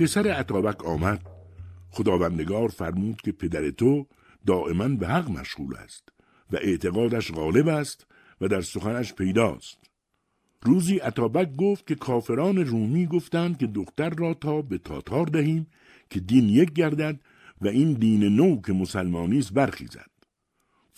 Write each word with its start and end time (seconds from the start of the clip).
پسر 0.00 0.28
عطابک 0.28 0.84
آمد. 0.84 1.20
خداوندگار 1.90 2.68
فرمود 2.68 3.20
که 3.22 3.32
پدر 3.32 3.70
تو 3.70 4.06
دائما 4.46 4.88
به 4.88 5.08
حق 5.08 5.30
مشغول 5.30 5.76
است 5.76 6.08
و 6.52 6.56
اعتقادش 6.56 7.32
غالب 7.32 7.68
است 7.68 8.06
و 8.40 8.48
در 8.48 8.60
سخنش 8.60 9.14
پیداست. 9.14 9.78
روزی 10.62 10.98
عطابک 10.98 11.56
گفت 11.56 11.86
که 11.86 11.94
کافران 11.94 12.58
رومی 12.58 13.06
گفتند 13.06 13.58
که 13.58 13.66
دختر 13.66 14.10
را 14.10 14.34
تا 14.34 14.62
به 14.62 14.78
تاتار 14.78 15.26
دهیم 15.26 15.66
که 16.10 16.20
دین 16.20 16.48
یک 16.48 16.72
گردد 16.72 17.20
و 17.60 17.68
این 17.68 17.92
دین 17.92 18.24
نو 18.24 18.60
که 18.60 18.72
مسلمانی 18.72 19.38
است 19.38 19.52
برخیزد. 19.52 20.10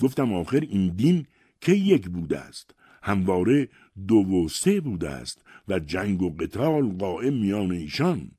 گفتم 0.02 0.32
آخر 0.32 0.60
این 0.60 0.88
دین 0.88 1.26
که 1.60 1.72
یک 1.72 2.08
بوده 2.08 2.38
است؟ 2.38 2.74
همواره 3.02 3.68
دو 4.08 4.16
و 4.16 4.48
سه 4.48 4.80
بوده 4.80 5.10
است 5.10 5.42
و 5.68 5.78
جنگ 5.78 6.22
و 6.22 6.30
قتال 6.30 6.92
قائم 6.98 7.34
میان 7.34 7.72
ایشان. 7.72 8.30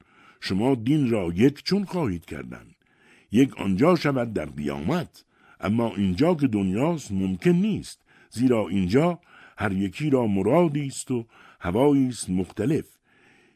شما 0.45 0.75
دین 0.75 1.09
را 1.09 1.31
یک 1.35 1.63
چون 1.63 1.85
خواهید 1.85 2.25
کردن. 2.25 2.65
یک 3.31 3.57
آنجا 3.57 3.95
شود 3.95 4.33
در 4.33 4.45
قیامت 4.45 5.25
اما 5.59 5.95
اینجا 5.95 6.35
که 6.35 6.47
دنیاست 6.47 7.11
ممکن 7.11 7.49
نیست 7.49 8.01
زیرا 8.29 8.67
اینجا 8.67 9.19
هر 9.57 9.71
یکی 9.71 10.09
را 10.09 10.27
مرادی 10.27 10.87
است 10.87 11.11
و 11.11 11.27
هوایی 11.59 12.07
است 12.07 12.29
مختلف. 12.29 12.85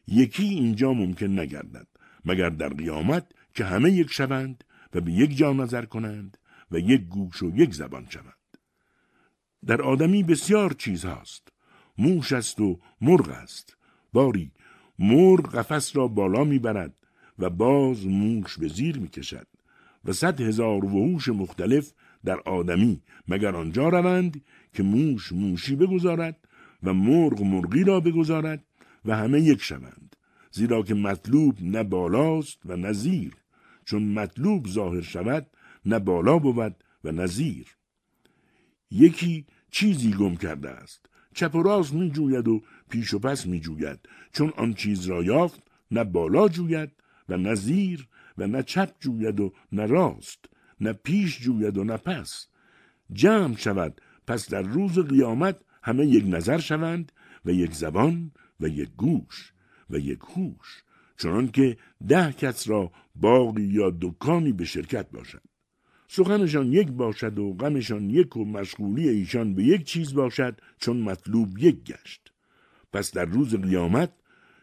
یکی 0.06 0.44
اینجا 0.44 0.92
ممکن 0.92 1.38
نگردد 1.38 1.86
مگر 2.24 2.50
در 2.50 2.68
قیامت 2.68 3.26
که 3.54 3.64
همه 3.64 3.90
یک 3.90 4.10
شوند 4.10 4.64
و 4.94 5.00
به 5.00 5.12
یک 5.12 5.36
جا 5.36 5.52
نظر 5.52 5.84
کنند 5.84 6.38
و 6.70 6.78
یک 6.78 7.00
گوش 7.00 7.42
و 7.42 7.56
یک 7.56 7.74
زبان 7.74 8.06
شوند. 8.10 8.58
در 9.66 9.82
آدمی 9.82 10.22
بسیار 10.22 10.72
چیز 10.72 11.04
هاست 11.04 11.48
موش 11.98 12.32
است 12.32 12.60
و 12.60 12.80
مرغ 13.00 13.28
است. 13.28 13.76
باری 14.12 14.52
مرغ 14.98 15.54
قفس 15.54 15.96
را 15.96 16.08
بالا 16.08 16.44
می‌برد 16.44 16.94
و 17.38 17.50
باز 17.50 18.06
موش 18.06 18.58
به 18.58 18.68
زیر 18.68 18.98
می‌کشد 18.98 19.46
و 20.04 20.12
صد 20.12 20.40
هزار 20.40 20.84
وحوش 20.84 21.28
مختلف 21.28 21.92
در 22.24 22.40
آدمی 22.40 23.02
مگر 23.28 23.56
آنجا 23.56 23.88
روند 23.88 24.42
که 24.72 24.82
موش 24.82 25.32
موشی 25.32 25.76
بگذارد 25.76 26.48
و 26.82 26.94
مرغ 26.94 27.42
مرغی 27.42 27.84
را 27.84 28.00
بگذارد 28.00 28.64
و 29.04 29.16
همه 29.16 29.40
یک 29.40 29.62
شوند 29.62 30.16
زیرا 30.50 30.82
که 30.82 30.94
مطلوب 30.94 31.56
نه 31.60 31.82
بالاست 31.82 32.58
و 32.64 32.76
نه 32.76 32.92
زیر 32.92 33.32
چون 33.84 34.12
مطلوب 34.12 34.68
ظاهر 34.68 35.00
شود 35.00 35.46
نه 35.86 35.98
بالا 35.98 36.38
بود 36.38 36.84
و 37.04 37.12
نه 37.12 37.26
زیر. 37.26 37.66
یکی 38.90 39.46
چیزی 39.70 40.12
گم 40.12 40.36
کرده 40.36 40.70
است 40.70 41.06
چپ 41.34 41.54
و 41.54 41.62
راست 41.62 41.92
می 41.92 42.10
جوید 42.10 42.48
و 42.48 42.62
پیش 42.88 43.14
و 43.14 43.18
پس 43.18 43.46
می 43.46 43.60
جوید 43.60 43.98
چون 44.32 44.52
آن 44.56 44.74
چیز 44.74 45.06
را 45.06 45.22
یافت 45.22 45.62
نه 45.90 46.04
بالا 46.04 46.48
جوید 46.48 46.90
و 47.28 47.36
نه 47.36 47.54
زیر 47.54 48.08
و 48.38 48.46
نه 48.46 48.62
چپ 48.62 48.90
جوید 49.00 49.40
و 49.40 49.52
نه 49.72 49.86
راست 49.86 50.44
نه 50.80 50.92
پیش 50.92 51.40
جوید 51.40 51.78
و 51.78 51.84
نه 51.84 51.96
پس. 51.96 52.46
جمع 53.12 53.56
شود. 53.56 54.00
پس 54.26 54.50
در 54.50 54.62
روز 54.62 54.98
قیامت 54.98 55.60
همه 55.82 56.06
یک 56.06 56.24
نظر 56.26 56.58
شوند 56.58 57.12
و 57.44 57.50
یک 57.50 57.74
زبان 57.74 58.30
و 58.60 58.68
یک 58.68 58.90
گوش 58.96 59.52
و 59.90 59.98
یک 59.98 60.18
هوش. 60.18 60.82
چنان 61.18 61.48
که 61.48 61.76
ده 62.08 62.32
کس 62.32 62.68
را 62.68 62.92
باقی 63.14 63.62
یا 63.62 63.96
دکانی 64.00 64.52
به 64.52 64.64
شرکت 64.64 65.10
باشد. 65.10 65.42
سخنشان 66.08 66.72
یک 66.72 66.88
باشد 66.88 67.38
و 67.38 67.52
غمشان 67.52 68.10
یک 68.10 68.36
و 68.36 68.44
مشغولی 68.44 69.08
ایشان 69.08 69.54
به 69.54 69.64
یک 69.64 69.84
چیز 69.84 70.14
باشد 70.14 70.60
چون 70.78 71.00
مطلوب 71.00 71.58
یک 71.58 71.84
گشت. 71.84 72.32
پس 72.92 73.12
در 73.12 73.24
روز 73.24 73.54
قیامت 73.54 74.10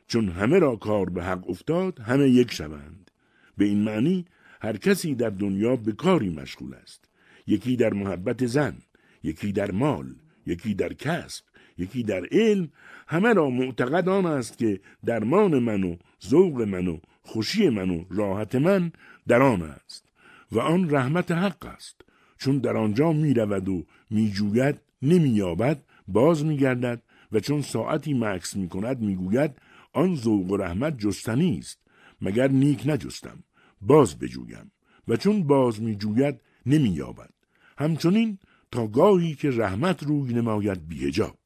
چون 0.07 0.29
همه 0.29 0.59
را 0.59 0.75
کار 0.75 1.09
به 1.09 1.23
حق 1.23 1.49
افتاد 1.49 1.99
همه 1.99 2.29
یک 2.29 2.51
شوند. 2.51 3.11
به 3.57 3.65
این 3.65 3.83
معنی 3.83 4.25
هر 4.61 4.77
کسی 4.77 5.15
در 5.15 5.29
دنیا 5.29 5.75
به 5.75 5.91
کاری 5.91 6.29
مشغول 6.29 6.73
است. 6.73 7.09
یکی 7.47 7.75
در 7.75 7.93
محبت 7.93 8.45
زن 8.45 8.77
یکی 9.23 9.51
در 9.51 9.71
مال 9.71 10.15
یکی 10.45 10.73
در 10.73 10.93
کسب 10.93 11.43
یکی 11.77 12.03
در 12.03 12.25
علم 12.31 12.69
همه 13.07 13.33
را 13.33 13.49
معتقد 13.49 14.09
آن 14.09 14.25
است 14.25 14.57
که 14.57 14.79
درمان 15.05 15.59
من 15.59 15.83
و 15.83 15.95
ذوق 16.25 16.61
من 16.61 16.87
و 16.87 16.99
خوشی 17.21 17.69
من 17.69 17.89
و 17.89 18.05
راحت 18.09 18.55
من 18.55 18.91
در 19.27 19.41
آن 19.41 19.61
است 19.61 20.05
و 20.51 20.59
آن 20.59 20.89
رحمت 20.89 21.31
حق 21.31 21.65
است. 21.65 22.01
چون 22.37 22.57
در 22.57 22.77
آنجا 22.77 23.11
می 23.11 23.33
رود 23.33 23.69
و 23.69 23.85
می 24.09 24.31
جوید 24.31 24.75
نمی 25.01 25.29
یابد 25.29 25.83
باز 26.07 26.45
می 26.45 26.57
گردد 26.57 27.01
و 27.31 27.39
چون 27.39 27.61
ساعتی 27.61 28.13
مکس 28.13 28.55
می 28.55 28.69
کند 28.69 28.99
می 28.99 29.15
گوید 29.15 29.51
آن 29.93 30.15
ذوق 30.15 30.51
و 30.51 30.57
رحمت 30.57 30.99
جستنی 30.99 31.57
است 31.57 31.79
مگر 32.21 32.47
نیک 32.47 32.83
نجستم 32.85 33.43
باز 33.81 34.19
بجویم. 34.19 34.71
و 35.07 35.15
چون 35.15 35.43
باز 35.43 35.81
می 35.81 35.95
جوید 35.95 36.41
نمی 36.65 36.89
یابد 36.89 37.29
همچنین 37.77 38.39
تا 38.71 38.87
گاهی 38.87 39.35
که 39.35 39.51
رحمت 39.51 40.03
روی 40.03 40.33
نماید 40.33 40.87
بیهجاب 40.87 41.37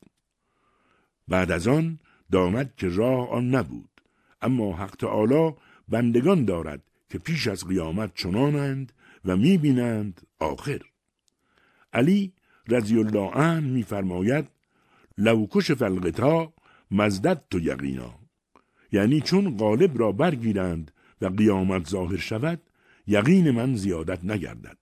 بعد 1.28 1.52
از 1.52 1.68
آن 1.68 2.00
داند 2.32 2.76
که 2.76 2.90
راه 2.90 3.30
آن 3.30 3.56
نبود. 3.56 3.90
اما 4.42 4.78
حق 4.78 4.96
تعالی 4.96 5.54
بندگان 5.90 6.46
دارد 6.46 6.84
که 7.10 7.18
پیش 7.18 7.48
از 7.48 7.68
قیامت 7.68 8.16
چنانند 8.16 8.94
و 9.26 9.38
می‌بینند 9.38 10.22
آخر. 10.40 10.82
علی 11.94 12.34
رضی 12.68 13.00
الله 13.00 13.32
عنه 13.32 13.68
میفرماید 13.68 14.48
لو 15.20 15.48
کشف 15.52 15.82
القطا 15.82 16.54
مزدد 16.92 17.44
تو 17.50 17.60
یقینا 17.60 18.14
یعنی 18.92 19.22
چون 19.22 19.58
غالب 19.58 20.00
را 20.00 20.12
برگیرند 20.12 20.92
و 21.22 21.26
قیامت 21.26 21.90
ظاهر 21.90 22.18
شود 22.18 22.62
یقین 23.08 23.52
من 23.52 23.76
زیادت 23.76 24.26
نگردد 24.26 24.78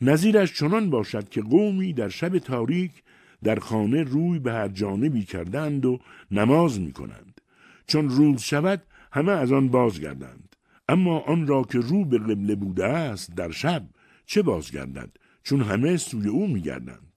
نظیرش 0.00 0.52
چنان 0.52 0.90
باشد 0.90 1.28
که 1.28 1.42
قومی 1.42 1.92
در 1.92 2.08
شب 2.08 2.38
تاریک 2.38 3.02
در 3.42 3.58
خانه 3.58 4.02
روی 4.02 4.38
به 4.38 4.52
هر 4.52 4.68
جانبی 4.68 5.24
کردند 5.24 5.86
و 5.86 5.98
نماز 6.30 6.80
می 6.80 6.92
کنند. 6.92 7.40
چون 7.86 8.08
روز 8.08 8.42
شود 8.42 8.82
همه 9.12 9.32
از 9.32 9.52
آن 9.52 9.68
بازگردند. 9.68 10.56
اما 10.88 11.18
آن 11.18 11.46
را 11.46 11.62
که 11.62 11.78
رو 11.78 12.04
به 12.04 12.18
قبله 12.18 12.54
بوده 12.54 12.86
است 12.86 13.34
در 13.34 13.50
شب 13.50 13.86
چه 14.26 14.42
بازگردد 14.42 15.10
چون 15.42 15.60
همه 15.60 15.96
سوی 15.96 16.28
او 16.28 16.46
می 16.46 16.60
گردند. 16.60 17.13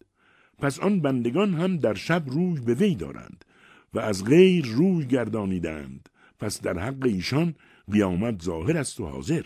پس 0.57 0.80
آن 0.80 1.00
بندگان 1.01 1.54
هم 1.54 1.77
در 1.77 1.94
شب 1.94 2.24
روی 2.25 2.59
به 2.59 2.74
وی 2.74 2.95
دارند 2.95 3.45
و 3.94 4.00
از 4.00 4.25
غیر 4.25 4.65
روی 4.65 5.06
گردانیدند. 5.06 6.09
پس 6.39 6.62
در 6.62 6.80
حق 6.80 7.06
ایشان 7.06 7.56
قیامت 7.92 8.42
ظاهر 8.42 8.77
است 8.77 9.00
و 9.00 9.07
حاضر. 9.07 9.45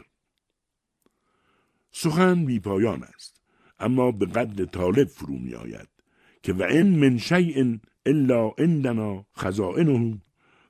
سخن 1.92 2.46
بی 2.46 2.60
پایان 2.60 3.04
است 3.04 3.42
اما 3.80 4.12
به 4.12 4.26
قدر 4.26 4.66
طالب 4.66 5.08
فرو 5.08 5.38
می 5.38 5.54
آید 5.54 5.88
که 6.44 6.54
و 6.54 6.64
این 6.64 7.00
من 7.00 7.18
شیء 7.18 7.78
الا 8.06 8.50
عندنا 8.58 9.26
خزائنه 9.38 10.22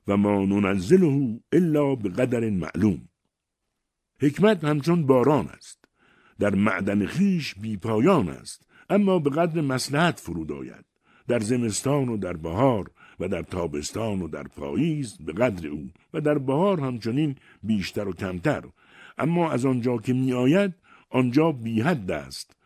و 0.08 0.16
ما 0.16 0.44
ننزله 0.44 1.40
الا 1.52 1.94
به 1.94 2.08
قدر 2.08 2.50
معلوم. 2.50 3.08
حکمت 4.20 4.64
همچون 4.64 5.06
باران 5.06 5.48
است 5.48 5.84
در 6.38 6.54
معدن 6.54 7.06
خیش 7.06 7.54
بی 7.54 7.76
پایان 7.76 8.28
است 8.28 8.71
اما 8.90 9.18
به 9.18 9.30
قدر 9.30 9.60
مسلحت 9.60 10.20
فرود 10.20 10.52
آید. 10.52 10.84
در 11.28 11.40
زمستان 11.40 12.08
و 12.08 12.16
در 12.16 12.32
بهار 12.32 12.90
و 13.20 13.28
در 13.28 13.42
تابستان 13.42 14.22
و 14.22 14.28
در 14.28 14.42
پاییز 14.42 15.16
به 15.16 15.32
قدر 15.32 15.68
او 15.68 15.90
و 16.14 16.20
در 16.20 16.38
بهار 16.38 16.80
همچنین 16.80 17.36
بیشتر 17.62 18.08
و 18.08 18.12
کمتر. 18.12 18.62
اما 19.18 19.50
از 19.50 19.66
آنجا 19.66 19.96
که 19.96 20.12
می 20.12 20.32
آید 20.32 20.74
آنجا 21.10 21.52
بی 21.52 21.80
حد 21.80 22.10
است. 22.10 22.56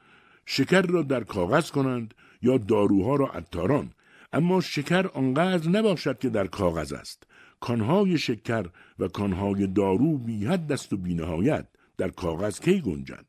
شکر 0.47 0.83
را 0.83 1.03
در 1.03 1.25
کاغذ 1.25 1.71
کنند 1.71 2.15
یا 2.43 2.59
داروها 2.59 3.17
را 3.17 3.27
عطاران 3.27 3.91
اما 4.33 4.61
شکر 4.61 5.07
آنقدر 5.07 5.69
نباشد 5.69 6.19
که 6.19 6.29
در 6.29 6.47
کاغذ 6.47 6.93
است. 6.93 7.27
کانهای 7.61 8.19
شکر 8.19 8.67
و 8.99 9.09
کانهای 9.09 9.67
دارو 9.67 10.19
بی 10.19 10.47
حد 10.47 10.73
است 10.73 10.93
و 10.93 10.97
بینهایت 10.97 11.67
در 11.97 12.09
کاغذ 12.09 12.61
کی 12.61 12.81
گنجد؟ 12.81 13.27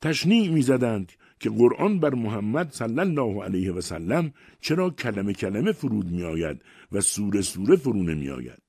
تشنیع 0.00 0.50
می‌زدند 0.50 1.12
که 1.40 1.50
قرآن 1.50 2.00
بر 2.00 2.14
محمد 2.14 2.72
صلی 2.72 3.00
الله 3.00 3.44
علیه 3.44 3.72
و 3.72 3.80
سلم 3.80 4.32
چرا 4.60 4.90
کلمه 4.90 5.32
کلمه 5.32 5.72
فرود 5.72 6.10
می 6.10 6.22
آید 6.22 6.62
و 6.92 7.00
سوره 7.00 7.42
سوره 7.42 7.76
فرو 7.76 8.02
نمی 8.02 8.30
آید. 8.30 8.62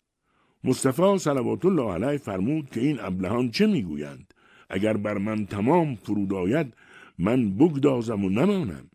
مصطفی 0.64 1.18
صلوات 1.18 1.66
الله 1.66 1.94
علیه 1.94 2.18
فرمود 2.18 2.70
که 2.70 2.80
این 2.80 3.00
ابلهان 3.00 3.52
چه 3.52 3.68
می‌گویند؟ 3.68 4.34
اگر 4.70 4.98
بر 4.98 5.18
من 5.18 5.46
تمام 5.46 5.96
فرود 5.96 6.34
آید 6.34 6.74
من 7.18 7.58
بگدازم 7.58 8.26
و 8.26 8.30
نمانم. 8.30 8.90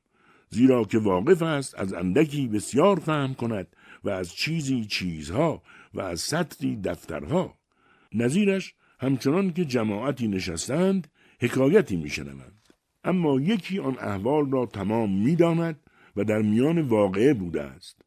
زیرا 0.50 0.84
که 0.84 0.98
واقف 0.98 1.42
است 1.42 1.78
از 1.78 1.92
اندکی 1.92 2.48
بسیار 2.48 2.98
فهم 2.98 3.34
کند 3.34 3.76
و 4.04 4.10
از 4.10 4.34
چیزی 4.34 4.84
چیزها 4.84 5.62
و 5.94 6.00
از 6.00 6.20
سطری 6.20 6.76
دفترها. 6.76 7.54
نظیرش 8.12 8.74
همچنان 9.00 9.52
که 9.52 9.64
جماعتی 9.64 10.28
نشستند 10.28 11.08
حکایتی 11.40 11.96
میشنوند. 11.96 12.53
اما 13.04 13.40
یکی 13.40 13.78
آن 13.78 13.96
احوال 13.98 14.50
را 14.50 14.66
تمام 14.66 15.22
می‌داند 15.22 15.80
و 16.16 16.24
در 16.24 16.42
میان 16.42 16.80
واقعه 16.80 17.34
بوده 17.34 17.62
است. 17.62 18.02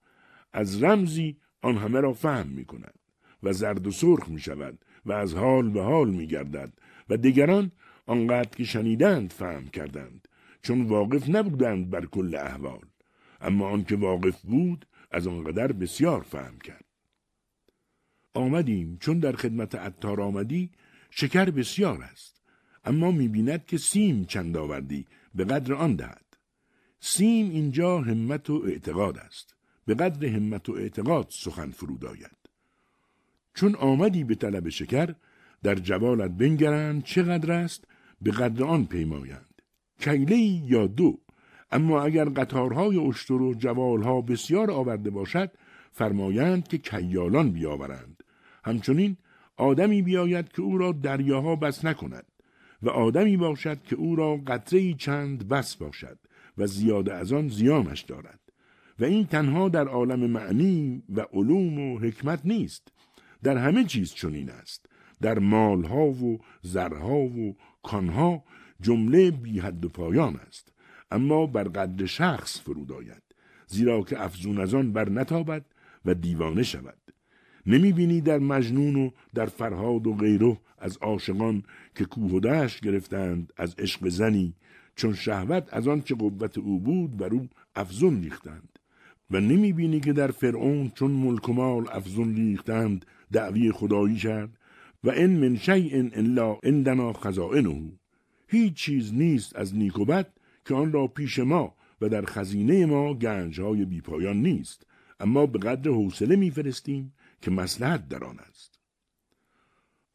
از 0.54 0.84
رمزی 0.84 1.38
آن 1.62 1.78
همه 1.78 2.00
را 2.00 2.14
فهم 2.14 2.48
می 2.48 2.66
کند 2.66 3.00
و 3.44 3.54
زرد 3.54 3.88
و 3.88 3.92
سرخ 3.92 4.30
می 4.30 4.40
شود 4.40 4.86
و 5.06 5.12
از 5.12 5.34
حال 5.34 5.70
به 5.70 5.82
حال 5.82 6.10
می 6.10 6.28
گردد 6.28 6.74
و 7.10 7.18
دیگران 7.18 7.72
آنقدر 8.06 8.50
که 8.50 8.64
شنیدند 8.64 9.34
فهم 9.34 9.68
کردند 9.68 10.28
چون 10.62 10.82
واقف 10.82 11.30
نبودند 11.30 11.90
بر 11.90 12.06
کل 12.06 12.36
احوال. 12.36 12.86
اما 13.42 13.70
آنکه 13.70 13.96
واقف 13.96 14.42
بود 14.42 14.86
از 15.12 15.28
آنقدر 15.28 15.72
بسیار 15.72 16.22
فهم 16.22 16.60
کرد. 16.60 16.86
آمدیم 18.34 18.98
چون 19.02 19.20
در 19.20 19.32
خدمت 19.32 19.76
عطار 19.76 20.22
آمدی 20.22 20.72
شکر 21.10 21.46
بسیار 21.46 22.02
است. 22.02 22.37
اما 22.88 23.12
می‌بیند 23.12 23.66
که 23.66 23.78
سیم 23.78 24.26
چند 24.26 24.58
آوردی 24.58 25.06
به 25.36 25.44
قدر 25.44 25.74
آن 25.74 25.96
دهد. 25.96 26.26
سیم 27.00 27.50
اینجا 27.50 28.02
همت 28.02 28.50
و 28.50 28.64
اعتقاد 28.66 29.18
است. 29.18 29.56
به 29.86 29.94
قدر 29.94 30.28
همت 30.28 30.70
و 30.70 30.74
اعتقاد 30.74 31.28
سخن 31.30 31.72
فرود 31.72 32.06
آید. 32.06 32.38
چون 33.54 33.76
آمدی 33.76 34.24
به 34.24 34.36
طلب 34.36 34.70
شکر 34.70 35.16
در 35.64 35.76
جوالت 35.76 36.32
بنگرند 36.32 37.04
چقدر 37.04 37.52
است 37.52 37.86
به 38.22 38.32
قدر 38.32 38.64
آن 38.64 38.86
پیمایند. 38.86 39.62
کیله 40.00 40.38
یا 40.38 40.88
دو 40.88 41.20
اما 41.72 42.02
اگر 42.02 42.30
قطارهای 42.30 42.98
اشتر 42.98 43.34
و 43.34 43.54
جوالها 43.54 44.22
بسیار 44.22 44.72
آورده 44.72 45.10
باشد 45.10 45.52
فرمایند 45.92 46.68
که 46.68 46.78
کیالان 46.78 47.52
بیاورند. 47.52 48.24
همچنین 48.66 49.18
آدمی 49.58 50.02
بیاید 50.02 50.50
که 50.50 50.62
او 50.62 50.78
را 50.78 50.92
دریاها 50.92 51.56
بس 51.56 51.86
نکند. 51.86 52.26
و 52.82 52.90
آدمی 52.90 53.38
باشد 53.38 53.84
که 53.84 53.96
او 53.96 54.16
را 54.16 54.38
قطره 54.48 54.94
چند 54.94 55.48
بس 55.48 55.76
باشد 55.76 56.20
و 56.58 56.68
زیاده 56.68 57.14
از 57.14 57.34
آن 57.34 57.48
زیانش 57.48 58.02
دارد. 58.02 58.40
و 59.00 59.06
این 59.06 59.26
تنها 59.26 59.70
در 59.70 59.88
عالم 59.88 60.20
معنی 60.30 61.04
و 61.10 61.22
علوم 61.34 61.80
و 61.80 62.00
حکمت 62.00 62.42
نیست. 62.46 62.88
در 63.44 63.58
همه 63.58 63.84
چیز 63.84 64.14
چنین 64.14 64.50
است. 64.50 64.86
در 65.22 65.40
مالها 65.40 66.06
و 66.06 66.40
زرها 66.62 67.18
و 67.18 67.56
کانها 67.84 68.44
جمله 68.82 69.32
بی 69.32 69.60
حد 69.60 69.86
و 69.86 69.90
پایان 69.90 70.36
است. 70.36 70.74
اما 71.12 71.46
بر 71.46 71.64
قدر 71.64 72.06
شخص 72.06 72.62
فرود 72.62 72.92
آید 72.92 73.24
زیرا 73.68 74.02
که 74.02 74.24
افزون 74.24 74.60
از 74.60 74.74
آن 74.74 74.94
بر 74.94 75.10
نتابد 75.10 75.66
و 76.06 76.14
دیوانه 76.14 76.64
شود. 76.64 76.98
نمی 77.66 77.92
بینی 77.94 78.22
در 78.22 78.40
مجنون 78.40 78.96
و 78.96 79.10
در 79.36 79.46
فرهاد 79.46 80.08
و 80.08 80.14
غیره 80.14 80.58
از 80.78 80.98
عاشقان 80.98 81.64
که 81.98 82.06
کوه 82.06 82.32
و 82.32 82.40
دشت 82.40 82.82
گرفتند 82.82 83.54
از 83.58 83.76
عشق 83.78 84.10
زنی 84.10 84.54
چون 84.96 85.14
شهوت 85.14 85.68
از 85.72 85.88
آن 85.88 86.02
چه 86.02 86.16
قوت 86.16 86.58
او 86.58 86.80
بود 86.80 87.18
بر 87.18 87.34
او 87.34 87.50
افزون 87.76 88.24
ریختند. 88.24 88.80
و 89.32 89.40
نمی 89.40 89.74
بینی 89.74 90.00
که 90.00 90.14
در 90.14 90.32
فرعون 90.32 90.92
چون 90.96 91.12
ملک 91.12 91.50
و 91.50 91.54
مال 91.54 91.88
افزون 91.92 92.36
ریختند 92.36 93.06
دعوی 93.32 93.72
خدایی 93.72 94.16
کرد. 94.16 94.58
و 95.04 95.10
این 95.10 95.40
من 95.40 95.58
شیء 95.58 96.10
الا 96.14 96.58
عندنا 96.64 97.14
خزائنه. 97.14 97.92
هیچ 98.48 98.74
چیز 98.74 99.14
نیست 99.14 99.56
از 99.56 99.76
نیک 99.76 100.00
و 100.00 100.06
بد 100.06 100.34
که 100.66 100.74
آن 100.76 100.92
را 100.92 101.08
پیش 101.08 101.40
ما 101.40 101.76
و 102.02 102.10
در 102.10 102.26
خزینه 102.26 102.86
ما 102.86 103.14
گنجهای 103.14 103.86
بیپایان 103.86 104.38
نیست. 104.38 104.86
اما 105.20 105.46
به 105.46 105.60
قدر 105.60 105.92
حوصله 105.92 106.36
میفرستیم 106.36 107.14
که 107.42 107.52
مسلحت 107.52 108.08
در 108.08 108.24
آن 108.24 108.40
است. 108.40 108.77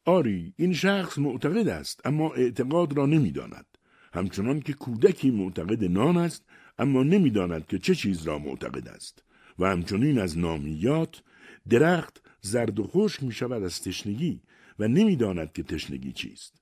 آری 0.05 0.53
این 0.57 0.73
شخص 0.73 1.17
معتقد 1.17 1.67
است 1.67 2.01
اما 2.05 2.33
اعتقاد 2.33 2.97
را 2.97 3.05
نمی‌داند. 3.05 3.65
همچنان 4.13 4.59
که 4.59 4.73
کودکی 4.73 5.31
معتقد 5.31 5.83
نان 5.83 6.17
است 6.17 6.45
اما 6.77 7.03
نمی‌داند 7.03 7.67
که 7.67 7.79
چه 7.79 7.95
چیز 7.95 8.23
را 8.23 8.39
معتقد 8.39 8.87
است. 8.87 9.23
و 9.59 9.65
همچنین 9.65 10.19
از 10.19 10.37
نامیات 10.37 11.21
درخت 11.69 12.21
زرد 12.41 12.79
و 12.79 12.83
خشک 12.83 13.23
می 13.23 13.31
شود 13.31 13.63
از 13.63 13.81
تشنگی 13.81 14.41
و 14.79 14.87
نمی‌داند 14.87 15.53
که 15.53 15.63
تشنگی 15.63 16.11
چیست. 16.11 16.61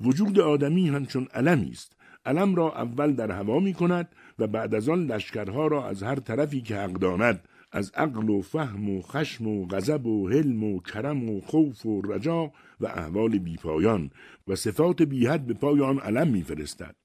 وجود 0.00 0.40
آدمی 0.40 0.88
همچون 0.88 1.28
علمی 1.34 1.70
است. 1.70 1.92
علم 2.26 2.54
را 2.54 2.72
اول 2.72 3.12
در 3.12 3.30
هوا 3.30 3.60
می 3.60 3.74
کند 3.74 4.08
و 4.38 4.46
بعد 4.46 4.74
از 4.74 4.88
آن 4.88 5.06
لشکرها 5.06 5.66
را 5.66 5.88
از 5.88 6.02
هر 6.02 6.14
طرفی 6.14 6.60
که 6.60 6.76
حق 6.76 6.92
داند 6.92 7.48
از 7.76 7.90
عقل 7.94 8.28
و 8.28 8.42
فهم 8.42 8.90
و 8.90 9.02
خشم 9.02 9.46
و 9.46 9.66
غضب 9.66 10.06
و 10.06 10.28
حلم 10.28 10.64
و 10.64 10.80
کرم 10.80 11.30
و 11.30 11.40
خوف 11.40 11.86
و 11.86 12.02
رجا 12.02 12.52
و 12.80 12.86
احوال 12.86 13.38
بیپایان 13.38 14.10
و 14.48 14.56
صفات 14.56 15.02
بیحد 15.02 15.46
به 15.46 15.54
پای 15.54 15.80
آن 15.80 15.98
علم 15.98 16.28
میفرستد 16.28 16.96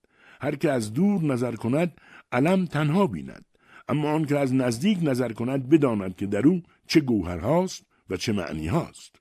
هر 0.41 0.55
که 0.55 0.71
از 0.71 0.93
دور 0.93 1.23
نظر 1.23 1.55
کند 1.55 2.01
علم 2.31 2.65
تنها 2.65 3.07
بیند. 3.07 3.45
اما 3.89 4.11
آن 4.11 4.25
که 4.25 4.37
از 4.37 4.53
نزدیک 4.53 4.97
نظر 5.01 5.31
کند 5.31 5.69
بداند 5.69 6.15
که 6.15 6.25
در 6.25 6.47
او 6.47 6.63
چه 6.87 6.99
گوهرهاست 6.99 7.85
و 8.09 8.17
چه 8.17 8.33
معنی 8.33 8.67
هاست. 8.67 9.15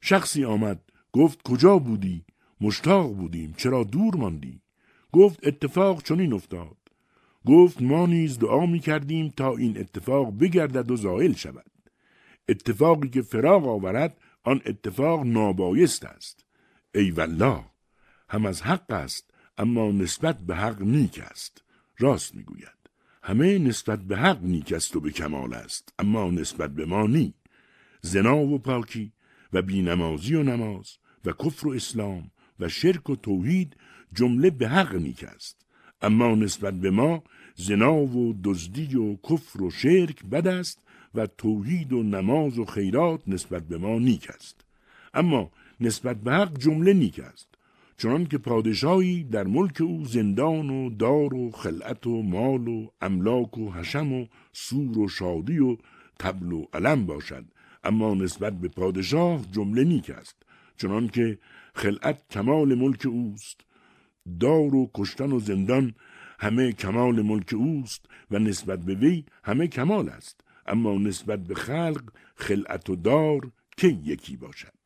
شخصی 0.00 0.44
آمد 0.44 0.80
گفت 1.12 1.42
کجا 1.42 1.78
بودی؟ 1.78 2.24
مشتاق 2.60 3.14
بودیم. 3.14 3.54
چرا 3.56 3.84
دور 3.84 4.16
ماندی؟ 4.16 4.60
گفت 5.12 5.46
اتفاق 5.46 6.02
چنین 6.02 6.32
افتاد. 6.32 6.76
گفت 7.46 7.82
ما 7.82 8.06
نیز 8.06 8.38
دعا 8.38 8.66
می 8.66 8.80
کردیم 8.80 9.28
تا 9.28 9.56
این 9.56 9.78
اتفاق 9.78 10.38
بگردد 10.38 10.90
و 10.90 10.96
زائل 10.96 11.32
شود. 11.32 11.70
اتفاقی 12.48 13.08
که 13.08 13.22
فراغ 13.22 13.68
آورد 13.68 14.20
آن 14.44 14.60
اتفاق 14.66 15.26
نابایست 15.26 16.04
است. 16.04 16.44
ای 16.94 17.10
والله 17.10 17.64
هم 18.28 18.46
از 18.46 18.62
حق 18.62 18.92
است 18.92 19.30
اما 19.58 19.90
نسبت 19.90 20.38
به 20.38 20.56
حق 20.56 20.82
نیک 20.82 21.18
است. 21.18 21.62
راست 21.98 22.34
می‌گوید 22.34 22.78
همه 23.22 23.58
نسبت 23.58 24.00
به 24.00 24.16
حق 24.16 24.42
نیک 24.42 24.72
است 24.72 24.96
و 24.96 25.00
به 25.00 25.10
کمال 25.10 25.54
است 25.54 25.94
اما 25.98 26.30
نسبت 26.30 26.70
به 26.70 26.86
ما 26.86 27.06
نی. 27.06 27.34
زنا 28.02 28.36
و 28.36 28.58
پاکی 28.58 29.12
و 29.52 29.62
بینمازی 29.62 30.34
و 30.34 30.42
نماز 30.42 30.96
و 31.24 31.32
کفر 31.32 31.68
و 31.68 31.70
اسلام 31.70 32.30
و 32.60 32.68
شرک 32.68 33.10
و 33.10 33.16
توحید 33.16 33.76
جمله 34.14 34.50
به 34.50 34.68
حق 34.68 34.94
نیک 34.94 35.24
است. 35.24 35.57
اما 36.02 36.34
نسبت 36.34 36.74
به 36.74 36.90
ما 36.90 37.22
زنا 37.54 37.96
و 37.96 38.34
دزدی 38.44 38.96
و 38.96 39.16
کفر 39.16 39.62
و 39.62 39.70
شرک 39.70 40.24
بد 40.24 40.46
است 40.46 40.82
و 41.14 41.26
توحید 41.26 41.92
و 41.92 42.02
نماز 42.02 42.58
و 42.58 42.64
خیرات 42.64 43.22
نسبت 43.26 43.62
به 43.62 43.78
ما 43.78 43.98
نیک 43.98 44.30
است. 44.30 44.60
اما 45.14 45.50
نسبت 45.80 46.16
به 46.20 46.32
حق 46.32 46.58
جمله 46.58 46.92
نیک 46.92 47.20
است 47.20 47.48
چنان 47.96 48.26
که 48.26 48.38
پادشاهی 48.38 49.24
در 49.24 49.44
ملک 49.44 49.80
او 49.80 50.04
زندان 50.04 50.70
و 50.70 50.90
دار 50.90 51.34
و 51.34 51.50
خلعت 51.50 52.06
و 52.06 52.22
مال 52.22 52.68
و 52.68 52.88
املاک 53.00 53.58
و 53.58 53.72
حشم 53.72 54.12
و 54.12 54.26
سور 54.52 54.98
و 54.98 55.08
شادی 55.08 55.58
و 55.58 55.76
تبل 56.18 56.52
و 56.52 56.64
علم 56.72 57.06
باشد. 57.06 57.44
اما 57.84 58.14
نسبت 58.14 58.60
به 58.60 58.68
پادشاه 58.68 59.40
جمله 59.52 59.84
نیک 59.84 60.10
است 60.10 60.36
چنان 60.76 61.08
که 61.08 61.38
خلعت 61.74 62.28
کمال 62.30 62.74
ملک 62.74 63.06
اوست. 63.06 63.60
دار 64.40 64.74
و 64.74 64.90
کشتن 64.94 65.32
و 65.32 65.38
زندان 65.38 65.94
همه 66.40 66.72
کمال 66.72 67.22
ملک 67.22 67.54
اوست 67.56 68.06
و 68.30 68.38
نسبت 68.38 68.84
به 68.84 68.94
وی 68.94 69.24
همه 69.44 69.66
کمال 69.66 70.08
است. 70.08 70.40
اما 70.66 70.94
نسبت 70.94 71.38
به 71.38 71.54
خلق 71.54 72.02
خلعت 72.36 72.90
و 72.90 72.96
دار 72.96 73.50
که 73.76 73.88
یکی 73.88 74.36
باشد؟ 74.36 74.78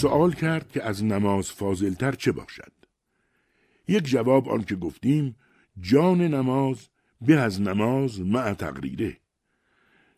سوال 0.00 0.32
کرد 0.32 0.72
که 0.72 0.82
از 0.82 1.04
نماز 1.04 1.52
فاضلتر 1.52 2.12
چه 2.12 2.32
باشد. 2.32 2.72
یک 3.88 4.04
جواب 4.04 4.48
آن 4.48 4.62
که 4.62 4.76
گفتیم 4.76 5.36
جان 5.80 6.20
نماز 6.20 6.88
به 7.20 7.36
از 7.36 7.60
نماز 7.60 8.20
مع 8.20 8.52
تقریره. 8.54 9.16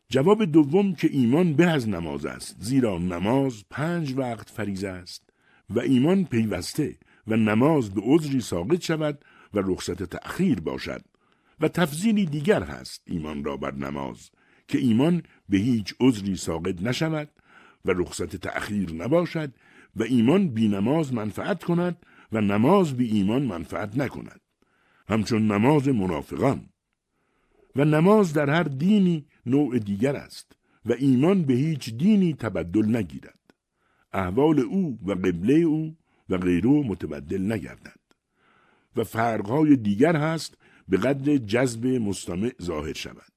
جواب 0.08 0.44
دوم 0.44 0.94
که 0.94 1.08
ایمان 1.12 1.54
به 1.54 1.66
از 1.66 1.88
نماز 1.88 2.26
است 2.26 2.56
زیرا 2.60 2.98
نماز 2.98 3.64
پنج 3.70 4.14
وقت 4.16 4.50
فریزه 4.50 4.88
است 4.88 5.30
و 5.70 5.80
ایمان 5.80 6.24
پیوسته 6.24 6.96
و 7.26 7.36
نماز 7.36 7.90
به 7.90 8.00
عذری 8.04 8.40
ساقط 8.40 8.80
شود 8.80 9.24
و 9.54 9.58
رخصت 9.58 10.02
تأخیر 10.02 10.60
باشد. 10.60 11.04
و 11.60 11.68
تفضیلی 11.68 12.26
دیگر 12.26 12.62
هست 12.62 13.02
ایمان 13.06 13.44
را 13.44 13.56
بر 13.56 13.74
نماز 13.74 14.30
که 14.68 14.78
ایمان 14.78 15.22
به 15.48 15.58
هیچ 15.58 15.94
عذری 16.00 16.36
ساقط 16.36 16.82
نشود 16.82 17.30
و 17.84 17.90
رخصت 17.90 18.36
تأخیر 18.36 18.92
نباشد 18.92 19.54
و 19.96 20.02
ایمان 20.02 20.48
بی 20.48 20.68
نماز 20.68 21.14
منفعت 21.14 21.64
کند 21.64 22.06
و 22.32 22.40
نماز 22.40 22.96
بی 22.96 23.06
ایمان 23.06 23.42
منفعت 23.42 23.98
نکند. 23.98 24.40
همچون 25.08 25.52
نماز 25.52 25.88
منافقان. 25.88 26.68
و 27.76 27.84
نماز 27.84 28.32
در 28.32 28.50
هر 28.50 28.62
دینی 28.62 29.26
نوع 29.46 29.78
دیگر 29.78 30.16
است 30.16 30.56
و 30.84 30.92
ایمان 30.92 31.42
به 31.42 31.54
هیچ 31.54 31.94
دینی 31.94 32.34
تبدل 32.34 32.96
نگیرد. 32.96 33.54
احوال 34.12 34.60
او 34.60 34.98
و 35.06 35.12
قبله 35.12 35.54
او 35.54 35.96
و 36.28 36.38
غیرو 36.38 36.82
متبدل 36.82 37.52
نگردد. 37.52 38.00
و 38.96 39.04
فرقهای 39.04 39.76
دیگر 39.76 40.16
هست 40.16 40.58
به 40.88 40.96
قدر 40.96 41.36
جذب 41.36 41.86
مستمع 41.86 42.52
ظاهر 42.62 42.92
شود. 42.92 43.32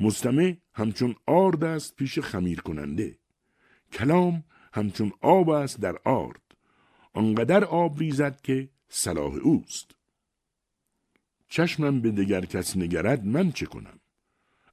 مستمع 0.00 0.56
همچون 0.74 1.14
آرد 1.26 1.64
است 1.64 1.96
پیش 1.96 2.18
خمیر 2.18 2.60
کننده. 2.60 3.18
کلام 3.92 4.44
همچون 4.74 5.12
آب 5.20 5.50
است 5.50 5.80
در 5.80 5.96
آرد. 6.04 6.42
آنقدر 7.12 7.64
آب 7.64 7.98
ریزد 7.98 8.40
که 8.40 8.68
صلاح 8.88 9.34
اوست. 9.34 9.90
چشمم 11.48 12.00
به 12.00 12.10
دگر 12.10 12.44
کس 12.44 12.76
نگرد 12.76 13.24
من 13.24 13.52
چه 13.52 13.66
کنم؟ 13.66 14.00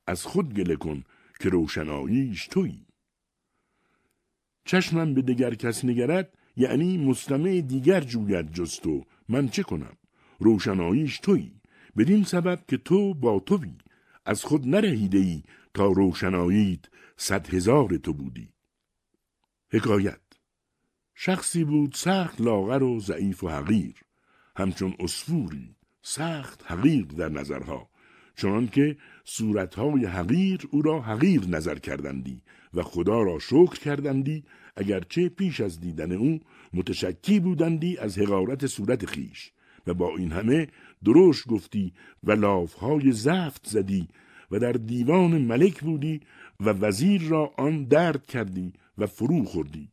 از 0.08 0.26
خود 0.26 0.54
گله 0.54 0.76
کن 0.76 1.04
که 1.40 1.50
روشناییش 1.50 2.48
تویی. 2.48 2.86
چشمم 4.66 5.14
به 5.14 5.22
دگر 5.22 5.56
کس 5.56 5.86
نگرد 5.86 6.38
یعنی 6.56 6.98
مستمع 6.98 7.62
دیگر 7.62 8.02
جوید 8.02 8.54
جز 8.54 8.80
تو 8.80 9.06
من 9.30 9.50
چه 9.50 9.64
کنم؟ 9.64 9.98
روشناییش 10.40 11.20
تویی. 11.20 11.62
بدین 11.98 12.24
سبب 12.24 12.64
که 12.68 12.78
تو 12.78 13.14
با 13.14 13.40
توی 13.40 13.72
از 14.26 14.44
خود 14.44 14.68
نرهیده 14.68 15.44
تا 15.74 15.86
روشناییت 15.86 16.80
صد 17.18 17.54
هزار 17.54 17.98
تو 17.98 18.14
بودی. 18.14 18.51
حکایت. 19.74 20.20
شخصی 21.16 21.64
بود 21.64 21.94
سخت 21.96 22.42
لاغر 22.42 22.84
و 22.84 23.00
ضعیف 23.00 23.44
و 23.44 23.50
حقیر 23.50 23.96
همچون 24.56 24.96
اسفوری 25.00 25.76
سخت 26.02 26.64
حقیر 26.66 27.06
در 27.06 27.30
نظرها 27.30 27.90
چنان 28.36 28.68
که 28.68 28.98
صورتهای 29.24 30.06
حقیر 30.06 30.68
او 30.72 30.82
را 30.82 31.02
حقیر 31.02 31.48
نظر 31.48 31.76
کردندی 31.76 32.42
و 32.74 32.84
خدا 32.84 33.22
را 33.22 33.40
شکر 33.40 33.80
کردندی 33.80 34.44
اگرچه 34.76 35.30
پیش 35.30 35.62
از 35.62 35.80
دیدن 35.80 36.12
او 36.12 36.40
متشکی 36.74 37.40
بودندی 37.40 37.98
از 37.98 38.18
حقارت 38.20 38.68
صورت 38.68 39.06
خیش 39.06 39.52
و 39.88 39.94
با 39.94 40.18
این 40.18 40.32
همه 40.32 40.68
دروش 41.06 41.44
گفتی 41.48 41.94
و 42.24 42.32
لافهای 42.32 43.12
زفت 43.12 43.68
زدی 43.68 44.08
و 44.52 44.60
در 44.60 44.72
دیوان 44.72 45.42
ملک 45.42 45.82
بودی 45.82 46.20
و 46.60 46.70
وزیر 46.70 47.22
را 47.22 47.54
آن 47.58 47.84
درد 47.84 48.26
کردی 48.26 48.74
و 49.02 49.06
فرو 49.06 49.44
خوردی. 49.44 49.90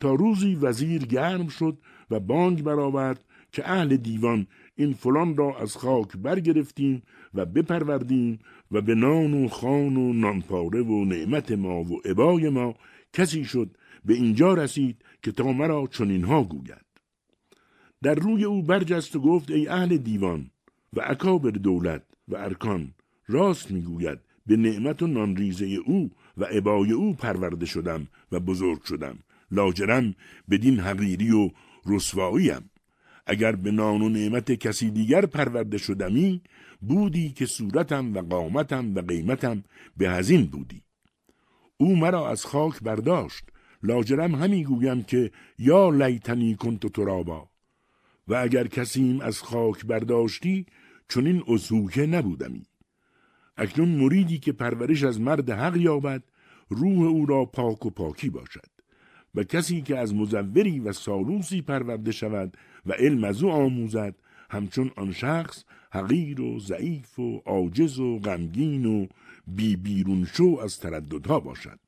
تا 0.00 0.14
روزی 0.14 0.54
وزیر 0.54 1.06
گرم 1.06 1.48
شد 1.48 1.78
و 2.10 2.20
بانگ 2.20 2.62
برآورد 2.62 3.24
که 3.52 3.70
اهل 3.70 3.96
دیوان 3.96 4.46
این 4.76 4.92
فلان 4.92 5.36
را 5.36 5.58
از 5.58 5.76
خاک 5.76 6.16
برگرفتیم 6.16 7.02
و 7.34 7.46
بپروردیم 7.46 8.38
و 8.70 8.80
به 8.80 8.94
نان 8.94 9.44
و 9.44 9.48
خان 9.48 9.96
و 9.96 10.12
نانپاره 10.12 10.82
و 10.82 11.04
نعمت 11.04 11.52
ما 11.52 11.82
و 11.82 12.00
عبای 12.04 12.48
ما 12.48 12.74
کسی 13.12 13.44
شد 13.44 13.76
به 14.04 14.14
اینجا 14.14 14.54
رسید 14.54 15.04
که 15.22 15.32
تا 15.32 15.52
مرا 15.52 15.86
چنینها 15.86 16.42
گوید. 16.44 16.86
در 18.02 18.14
روی 18.14 18.44
او 18.44 18.62
برجست 18.62 19.16
و 19.16 19.20
گفت 19.20 19.50
ای 19.50 19.68
اهل 19.68 19.96
دیوان 19.96 20.50
و 20.92 21.00
اکابر 21.04 21.50
دولت 21.50 22.02
و 22.28 22.36
ارکان 22.36 22.94
راست 23.28 23.70
می‌گوید 23.70 24.18
به 24.46 24.56
نعمت 24.56 25.02
و 25.02 25.06
نانریزه 25.06 25.66
او 25.66 26.10
و 26.36 26.44
عبای 26.44 26.92
او 26.92 27.14
پرورده 27.14 27.66
شدم 27.66 28.06
و 28.32 28.40
بزرگ 28.40 28.82
شدم. 28.84 29.18
لاجرم 29.50 30.14
بدین 30.50 30.80
حقیری 30.80 31.30
و 31.30 31.50
رسواییم. 31.86 32.70
اگر 33.26 33.56
به 33.56 33.70
نان 33.70 34.02
و 34.02 34.08
نعمت 34.08 34.52
کسی 34.52 34.90
دیگر 34.90 35.26
پرورده 35.26 35.78
شدمی 35.78 36.42
بودی 36.80 37.30
که 37.30 37.46
صورتم 37.46 38.14
و 38.14 38.22
قامتم 38.22 38.94
و 38.94 39.00
قیمتم 39.00 39.64
به 39.96 40.10
هزین 40.10 40.44
بودی. 40.44 40.82
او 41.76 41.96
مرا 41.96 42.30
از 42.30 42.44
خاک 42.44 42.80
برداشت. 42.82 43.44
لاجرم 43.82 44.34
همی 44.34 44.64
گویم 44.64 45.02
که 45.02 45.30
یا 45.58 45.90
لیتنی 45.90 46.54
کنت 46.54 46.86
ترابا. 46.86 47.48
و 48.28 48.34
اگر 48.34 48.66
کسیم 48.66 49.20
از 49.20 49.42
خاک 49.42 49.86
برداشتی 49.86 50.66
چنین 51.08 51.42
ازهوکه 51.48 52.06
نبودمی. 52.06 52.66
اکنون 53.56 53.88
مریدی 53.88 54.38
که 54.38 54.52
پرورش 54.52 55.04
از 55.04 55.20
مرد 55.20 55.50
حق 55.50 55.76
یابد 55.76 56.22
روح 56.68 57.06
او 57.06 57.26
را 57.26 57.44
پاک 57.44 57.86
و 57.86 57.90
پاکی 57.90 58.30
باشد. 58.30 58.72
و 59.34 59.44
کسی 59.44 59.82
که 59.82 59.98
از 59.98 60.14
مزوری 60.14 60.80
و 60.80 60.92
سالوسی 60.92 61.62
پرورده 61.62 62.12
شود 62.12 62.56
و 62.86 62.92
علم 62.92 63.24
از 63.24 63.42
او 63.42 63.50
آموزد 63.50 64.14
همچون 64.50 64.90
آن 64.96 65.12
شخص 65.12 65.64
حقیر 65.92 66.40
و 66.40 66.60
ضعیف 66.60 67.18
و 67.18 67.42
عاجز 67.46 67.98
و 67.98 68.18
غمگین 68.18 68.86
و 68.86 69.06
بی 69.46 69.76
بیرون 69.76 70.24
شو 70.24 70.58
از 70.62 70.78
ترددها 70.78 71.40
باشد 71.40 71.78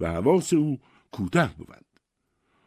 و 0.00 0.12
حواس 0.12 0.52
او 0.52 0.78
کوته 1.10 1.50
بود. 1.58 1.84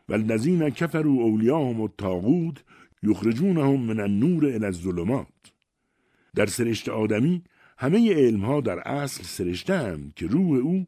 و 0.10 0.14
الذین 0.14 0.70
کفروا 0.70 1.24
اولیاهم 1.24 1.82
الطاغوت 1.82 2.64
یخرجونهم 3.04 3.80
من 3.80 4.00
النور 4.00 4.46
الى 4.46 4.66
الظلمات. 4.66 5.28
در 6.36 6.46
سرشت 6.46 6.90
آدمی 6.90 7.44
همه 7.78 8.14
علمها 8.14 8.62
در 8.62 8.80
اصل 8.80 9.24
سرشته 9.24 10.00
که 10.16 10.28
روح 10.28 10.60
او 10.60 10.86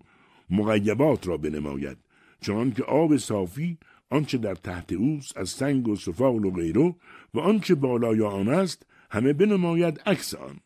مغیبات 0.49 1.27
را 1.27 1.37
بنماید 1.37 1.97
چون 2.41 2.71
که 2.71 2.83
آب 2.83 3.17
صافی 3.17 3.77
آنچه 4.09 4.37
در 4.37 4.55
تحت 4.55 4.93
اوست 4.93 5.37
از 5.37 5.49
سنگ 5.49 5.87
و 5.87 5.95
سفال 5.95 6.45
و 6.45 6.51
غیره 6.51 6.95
و 7.33 7.39
آنچه 7.39 7.75
بالای 7.75 8.21
آن 8.21 8.47
است 8.49 8.85
همه 9.11 9.33
بنماید 9.33 10.01
عکس 10.05 10.35
آن. 10.35 10.59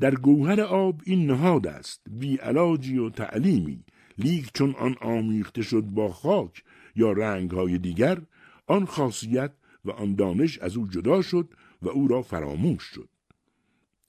در 0.00 0.14
گوهر 0.14 0.60
آب 0.60 1.00
این 1.04 1.26
نهاد 1.26 1.66
است 1.66 2.02
بی 2.10 2.36
علاجی 2.36 2.98
و 2.98 3.10
تعلیمی. 3.10 3.84
لیک 4.18 4.50
چون 4.54 4.74
آن 4.78 4.96
آمیخته 5.00 5.62
شد 5.62 5.80
با 5.82 6.08
خاک 6.08 6.64
یا 6.96 7.12
رنگهای 7.12 7.78
دیگر 7.78 8.22
آن 8.66 8.84
خاصیت 8.84 9.52
و 9.84 9.90
آن 9.90 10.14
دانش 10.14 10.58
از 10.58 10.76
او 10.76 10.88
جدا 10.88 11.22
شد 11.22 11.48
و 11.82 11.88
او 11.88 12.08
را 12.08 12.22
فراموش 12.22 12.82
شد. 12.82 13.08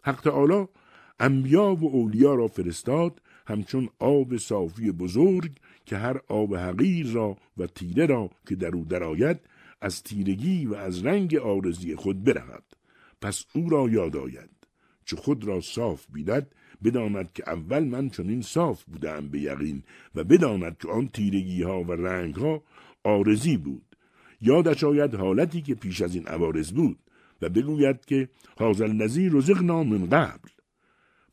حق 0.04 0.22
تعالی 0.22 0.68
انبیا 1.22 1.76
و 1.76 1.96
اولیا 1.96 2.36
را 2.36 2.48
فرستاد 2.48 3.22
همچون 3.48 3.90
آب 4.00 4.38
صافی 4.38 4.92
بزرگ 4.92 5.52
که 5.86 5.98
هر 5.98 6.22
آب 6.28 6.56
حقیر 6.56 7.08
را 7.12 7.38
و 7.58 7.68
تیره 7.68 8.06
را 8.06 8.30
که 8.48 8.56
در 8.56 8.76
او 8.76 8.86
درآید 8.86 9.40
از 9.82 10.04
تیرگی 10.04 10.66
و 10.66 10.76
از 10.76 11.06
رنگ 11.06 11.36
آرزی 11.36 11.96
خود 11.96 12.24
برود. 12.24 12.64
پس 13.22 13.46
او 13.56 13.70
را 13.70 13.90
یاد 13.90 14.16
آید. 14.16 14.50
چه 15.06 15.16
خود 15.16 15.44
را 15.44 15.62
صاف 15.62 16.06
بیند 16.14 16.48
بداند 16.84 17.34
که 17.34 17.44
اول 17.48 17.84
من 17.84 18.10
چنین 18.10 18.42
صاف 18.42 18.84
بودم 18.84 19.28
به 19.28 19.40
یقین 19.40 19.84
و 20.16 20.24
بداند 20.24 20.78
که 20.78 20.88
آن 20.88 21.08
تیرگی 21.08 21.64
ها 21.64 21.84
و 21.84 21.92
رنگ 21.92 22.36
ها 22.36 22.64
آرزی 23.04 23.58
بود. 23.58 23.96
یادش 24.42 24.84
آید 24.84 25.16
حالتی 25.16 25.62
که 25.62 25.76
پیش 25.76 26.02
از 26.02 26.16
این 26.16 26.28
عوارض 26.28 26.72
بود 26.72 27.00
و 27.42 27.50
بگوید 27.50 28.06
که 28.06 28.30
حاضر 28.58 28.88
نظیر 28.88 29.34
رزقنا 29.34 29.84
من 29.84 30.06
قبل. 30.06 30.50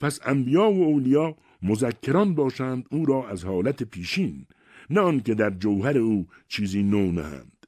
پس 0.00 0.20
انبیا 0.26 0.70
و 0.70 0.82
اولیا 0.82 1.36
مذکران 1.62 2.34
باشند 2.34 2.86
او 2.90 3.06
را 3.06 3.28
از 3.28 3.44
حالت 3.44 3.82
پیشین 3.82 4.46
نه 4.90 5.00
آنکه 5.00 5.34
در 5.34 5.50
جوهر 5.50 5.98
او 5.98 6.26
چیزی 6.48 6.82
نو 6.82 7.12
نهند. 7.12 7.66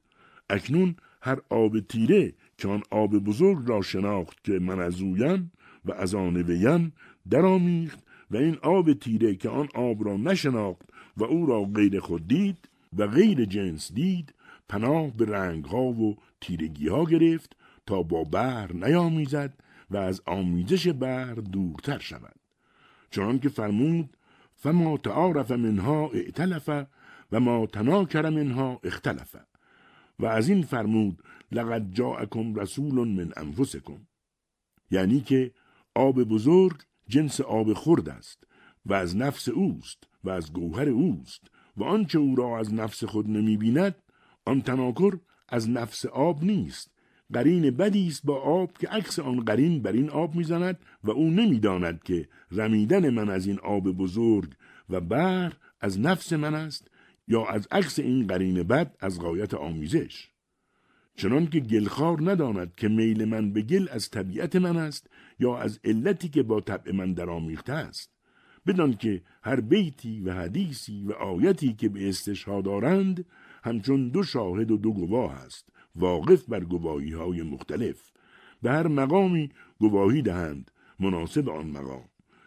اکنون 0.50 0.94
هر 1.22 1.38
آب 1.50 1.80
تیره 1.80 2.32
که 2.58 2.68
آن 2.68 2.82
آب 2.90 3.18
بزرگ 3.18 3.58
را 3.66 3.82
شناخت 3.82 4.44
که 4.44 4.52
من 4.52 4.80
از 4.80 5.00
اویم 5.00 5.52
و 5.84 5.92
از 5.92 6.14
آن 6.14 6.37
ویم 6.37 6.92
درآمیخت 7.30 7.99
و 8.30 8.37
این 8.37 8.56
آب 8.62 8.92
تیره 8.92 9.34
که 9.34 9.49
آن 9.49 9.68
آب 9.75 10.04
را 10.04 10.16
نشناخت 10.16 10.88
و 11.16 11.25
او 11.25 11.46
را 11.46 11.64
غیر 11.64 12.00
خود 12.00 12.28
دید 12.28 12.68
و 12.99 13.06
غیر 13.06 13.44
جنس 13.44 13.92
دید 13.92 14.34
پناه 14.68 15.16
به 15.16 15.25
رنگ 15.25 15.64
ها 15.64 15.82
و 15.82 16.16
تیرگی 16.40 16.88
ها 16.88 17.04
گرفت 17.04 17.56
تا 17.87 18.02
با 18.02 18.25
بحر 18.25 18.72
نیامیزد 18.72 19.54
و 19.90 19.97
از 19.97 20.23
آمیزش 20.26 20.88
بحر 20.88 21.35
دورتر 21.35 21.99
شود 21.99 22.37
چنان 23.11 23.38
که 23.38 23.49
فرمود 23.49 24.16
فما 24.56 24.97
تعارف 24.97 25.50
منها 25.50 26.11
ائتلف 26.14 26.68
و 27.32 27.40
ما 27.40 27.66
تناکر 27.66 28.30
منها 28.30 28.80
اختلف. 28.85 29.37
و 30.18 30.26
از 30.26 30.49
این 30.49 30.62
فرمود 30.62 31.23
لقد 31.52 31.92
جاءکم 31.92 32.54
رسول 32.54 33.09
من 33.09 33.32
انفسکم. 33.37 34.06
یعنی 34.90 35.20
که 35.20 35.52
آب 35.94 36.23
بزرگ 36.25 36.82
جنس 37.09 37.40
آب 37.40 37.75
خرد 37.75 38.09
است 38.09 38.44
و 38.87 38.94
از 38.94 39.16
نفس 39.16 39.49
اوست 39.49 40.04
و 40.25 40.30
از 40.30 40.52
گوهر 40.52 40.88
اوست 40.88 41.50
و 41.76 41.85
آنچه 41.85 42.18
او 42.18 42.37
را 42.37 42.59
از 42.59 42.75
نفس 42.75 43.04
خود 43.04 43.30
نمی 43.30 43.56
بیند 43.56 43.94
آن 44.44 44.62
تناکر 44.62 45.18
از 45.49 45.70
نفس 45.70 46.06
آب 46.06 46.44
نیست 46.44 46.90
قرین 47.32 47.70
بدی 47.70 48.08
است 48.08 48.26
با 48.26 48.37
آب 48.37 48.72
که 48.72 48.88
عکس 48.88 49.18
آن 49.18 49.40
قرین 49.40 49.82
بر 49.82 49.92
این 49.92 50.10
آب 50.10 50.34
می‌زند 50.34 50.78
و 51.04 51.10
او 51.10 51.30
نمی‌داند 51.30 52.02
که 52.02 52.28
رمیدن 52.50 53.10
من 53.10 53.30
از 53.30 53.46
این 53.46 53.59
آب 53.59 53.85
بزرگ 53.85 54.52
و 54.90 55.00
بر 55.00 55.52
از 55.81 56.00
نفس 56.00 56.33
من 56.33 56.55
است 56.55 56.90
یا 57.28 57.46
از 57.46 57.68
عکس 57.70 57.98
این 57.98 58.26
قرین 58.26 58.62
بد 58.62 58.96
از 59.00 59.20
غایت 59.20 59.55
آمیزش. 59.55 60.28
چنان 61.16 61.46
که 61.46 61.61
گلخار 61.61 62.31
نداند 62.31 62.74
که 62.76 62.88
میل 62.88 63.24
من 63.24 63.52
به 63.52 63.62
گل 63.62 63.87
از 63.90 64.11
طبیعت 64.11 64.57
من 64.57 64.76
است 64.76 65.11
یا 65.38 65.59
از 65.59 65.81
علتی 65.85 66.28
که 66.28 66.42
با 66.42 66.61
طبع 66.61 66.92
من 66.92 67.12
درآمیخته 67.12 67.72
است. 67.72 68.11
بدان 68.66 68.96
که 68.96 69.22
هر 69.42 69.61
بیتی 69.61 70.20
و 70.20 70.33
حدیثی 70.33 71.05
و 71.05 71.12
آیتی 71.12 71.72
که 71.72 71.88
به 71.88 72.09
استشهاد 72.09 72.64
دارند 72.64 73.24
همچون 73.64 74.09
دو 74.09 74.22
شاهد 74.22 74.70
و 74.70 74.76
دو 74.76 74.92
گواه 74.92 75.33
است 75.33 75.68
واقف 75.94 76.44
بر 76.48 76.64
گواهی 76.64 77.12
های 77.12 77.42
مختلف 77.42 78.11
به 78.62 78.70
هر 78.70 78.88
مقامی 78.88 79.50
گواهی 79.79 80.22
دهند 80.22 80.70
مناسب 81.00 81.48
آن 81.48 81.66
مقام 81.66 82.05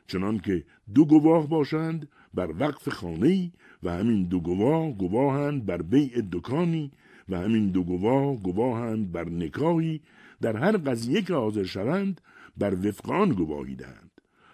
چنان 0.08 0.40
که 0.40 0.66
دو 0.94 1.06
گواه 1.06 1.48
باشند 1.48 2.10
بر 2.34 2.52
وقف 2.60 2.90
خانه 2.90 3.52
و 3.84 3.92
همین 3.92 4.24
دو 4.24 4.40
گواه 4.40 4.92
گواهند 4.92 5.66
بر 5.66 5.82
بیع 5.82 6.22
دکانی 6.32 6.92
و 7.30 7.40
همین 7.40 7.72
دو 7.72 7.84
گواه 7.84 8.36
گواهند 8.36 9.12
بر 9.12 9.30
نکاهی 9.30 10.02
در 10.42 10.58
هر 10.58 10.78
قضیه 10.78 11.22
که 11.22 11.34
حاضر 11.34 11.64
شوند 11.64 12.22
بر 12.58 12.88
وفقان 12.88 13.30
گواهی 13.30 13.76
دهند. 13.76 14.12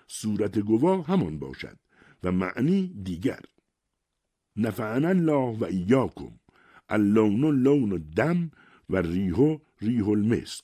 صورت 0.07 0.59
گواه 0.59 1.05
همان 1.05 1.39
باشد 1.39 1.77
و 2.23 2.31
معنی 2.31 2.87
دیگر. 3.03 3.39
نفعنا 4.55 5.07
الله 5.07 5.57
و 5.57 5.63
ایاکم 5.63 6.31
اللون 6.89 7.61
لون 7.61 7.89
دم 8.15 8.51
و 8.89 8.97
ریحو 8.97 9.57
ریح 9.81 10.09
المسک. 10.09 10.63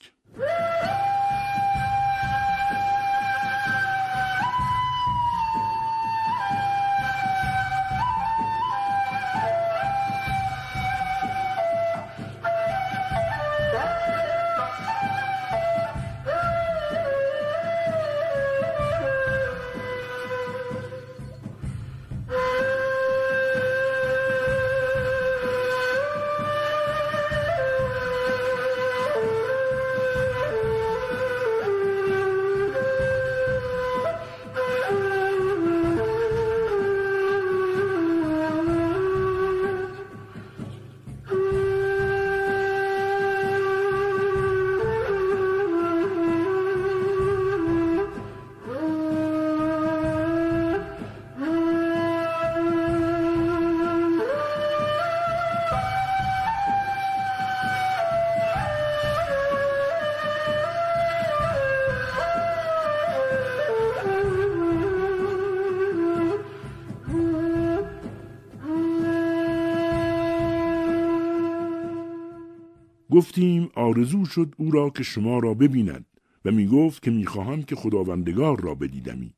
گفتیم 73.16 73.70
آرزو 73.74 74.24
شد 74.24 74.54
او 74.56 74.70
را 74.70 74.90
که 74.90 75.02
شما 75.02 75.38
را 75.38 75.54
ببیند 75.54 76.06
و 76.44 76.50
می 76.50 76.66
گفت 76.66 77.02
که 77.02 77.10
می‌خواهم 77.10 77.62
که 77.62 77.76
خداوندگار 77.76 78.60
را 78.60 78.74
بدیدمی. 78.74 79.34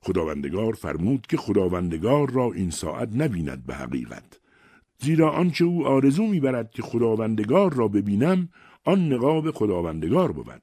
خداوندگار 0.00 0.72
فرمود 0.72 1.26
که 1.26 1.36
خداوندگار 1.36 2.30
را 2.30 2.52
این 2.52 2.70
ساعت 2.70 3.08
نبیند 3.16 3.66
به 3.66 3.74
حقیقت. 3.74 4.40
زیرا 4.98 5.30
آنچه 5.30 5.64
او 5.64 5.86
آرزو 5.86 6.26
می‌برد 6.26 6.70
که 6.70 6.82
خداوندگار 6.82 7.74
را 7.74 7.88
ببینم 7.88 8.48
آن 8.84 9.12
نقاب 9.12 9.50
خداوندگار 9.50 10.32
بود. 10.32 10.62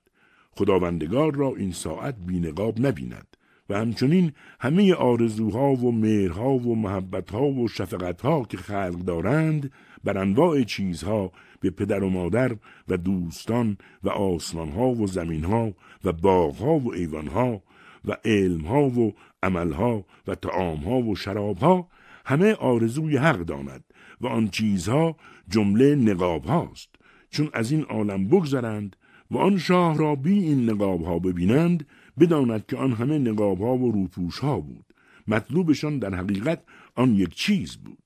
خداوندگار 0.52 1.36
را 1.36 1.54
این 1.58 1.72
ساعت 1.72 2.16
بی 2.26 2.40
نقاب 2.40 2.80
نبیند 2.88 3.38
و 3.70 3.78
همچنین 3.78 4.32
همه 4.60 4.94
آرزوها 4.94 5.72
و 5.72 5.92
مهرها 5.92 6.54
و 6.54 6.76
محبتها 6.76 7.46
و 7.46 7.68
شفقتها 7.68 8.44
که 8.44 8.58
خلق 8.58 8.98
دارند 9.06 9.72
بر 10.04 10.18
انواع 10.18 10.64
چیزها 10.64 11.32
به 11.60 11.70
پدر 11.70 12.04
و 12.04 12.10
مادر 12.10 12.56
و 12.88 12.98
دوستان 12.98 13.78
و 14.04 14.10
آسمانها 14.10 14.90
و 14.90 15.08
زمینها 15.08 15.74
و 16.04 16.12
باغها 16.12 16.80
و 16.80 16.94
ایوانها 16.94 17.64
و 18.06 18.18
علمها 18.26 18.90
و 18.90 19.14
عملها 19.44 20.06
و 20.28 20.36
تعامها 20.36 21.02
و 21.02 21.16
شرابها 21.16 21.88
همه 22.26 22.54
آرزوی 22.54 23.18
حق 23.18 23.40
داند 23.40 23.84
و 24.22 24.28
آن 24.28 24.50
چیزها 24.50 25.16
جمله 25.50 25.96
نقاب 25.96 26.46
هاست 26.46 26.90
چون 27.30 27.50
از 27.54 27.72
این 27.72 27.84
عالم 27.84 28.28
بگذرند 28.28 28.96
و 29.32 29.38
آن 29.38 29.58
شاه 29.58 29.98
را 29.98 30.16
بی 30.16 30.40
این 30.40 30.70
نقاب 30.70 31.04
ها 31.04 31.20
ببینند 31.20 31.88
بداند 32.20 32.66
که 32.66 32.78
آن 32.78 32.94
همه 32.94 33.18
نقاب 33.18 33.62
ها 33.62 33.78
و 33.78 33.92
روپوش 33.92 34.40
ها 34.40 34.60
بود. 34.60 34.86
مطلوبشان 35.28 36.00
در 36.00 36.16
حقیقت 36.16 36.64
آن 36.96 37.16
یک 37.16 37.36
چیز 37.36 37.78
بود. 37.78 37.98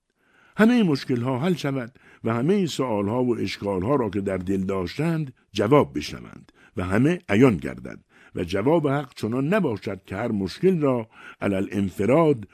همه 0.57 0.83
مشکل 0.83 1.21
ها 1.21 1.39
حل 1.39 1.53
شود 1.53 1.99
و 2.23 2.33
همه 2.33 2.65
سوال 2.65 3.07
ها 3.07 3.23
و 3.23 3.37
اشکال 3.39 3.81
ها 3.81 3.95
را 3.95 4.09
که 4.09 4.21
در 4.21 4.37
دل 4.37 4.63
داشتند 4.63 5.33
جواب 5.51 5.97
بشنوند 5.97 6.51
و 6.77 6.83
همه 6.83 7.19
عیان 7.29 7.57
گردد 7.57 7.99
و 8.35 8.43
جواب 8.43 8.87
حق 8.87 9.13
چنان 9.15 9.53
نباشد 9.53 10.01
که 10.05 10.15
هر 10.15 10.31
مشکل 10.31 10.81
را 10.81 11.09
علل 11.41 11.67
انفراد 11.71 12.47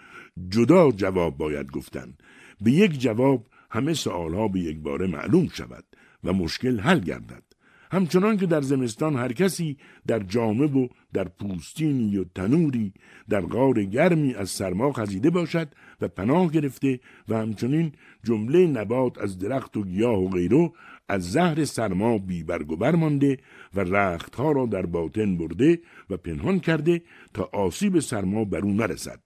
جدا 0.49 0.91
جواب 0.91 1.37
باید 1.37 1.71
گفتن. 1.71 2.13
به 2.61 2.71
یک 2.71 2.99
جواب 2.99 3.47
همه 3.71 3.93
سوال 3.93 4.33
ها 4.33 4.47
به 4.47 4.59
یک 4.59 4.79
باره 4.79 5.07
معلوم 5.07 5.47
شود 5.53 5.83
و 6.23 6.33
مشکل 6.33 6.79
حل 6.79 6.99
گردد. 6.99 7.43
همچنان 7.91 8.37
که 8.37 8.45
در 8.45 8.61
زمستان 8.61 9.15
هر 9.15 9.33
کسی 9.33 9.77
در 10.07 10.19
جامه 10.19 10.65
و 10.65 10.87
در 11.13 11.23
پوستینی 11.23 12.17
و 12.17 12.25
تنوری 12.35 12.93
در 13.29 13.41
غار 13.41 13.83
گرمی 13.83 14.33
از 14.35 14.49
سرما 14.49 14.91
خزیده 14.91 15.29
باشد 15.29 15.67
و 16.01 16.07
پناه 16.07 16.51
گرفته 16.51 16.99
و 17.29 17.37
همچنین 17.37 17.91
جمله 18.23 18.67
نبات 18.67 19.17
از 19.17 19.39
درخت 19.39 19.77
و 19.77 19.83
گیاه 19.83 20.19
و 20.19 20.29
غیره 20.29 20.71
از 21.09 21.31
زهر 21.31 21.65
سرما 21.65 22.17
بی 22.17 22.43
برگ 22.43 22.71
و 22.71 22.75
برمانده 22.75 23.37
و 23.75 23.79
رختها 23.79 24.51
را 24.51 24.65
در 24.65 24.85
باطن 24.85 25.37
برده 25.37 25.79
و 26.09 26.17
پنهان 26.17 26.59
کرده 26.59 27.01
تا 27.33 27.49
آسیب 27.53 27.99
سرما 27.99 28.45
بر 28.45 28.59
او 28.59 28.73
نرسد. 28.73 29.19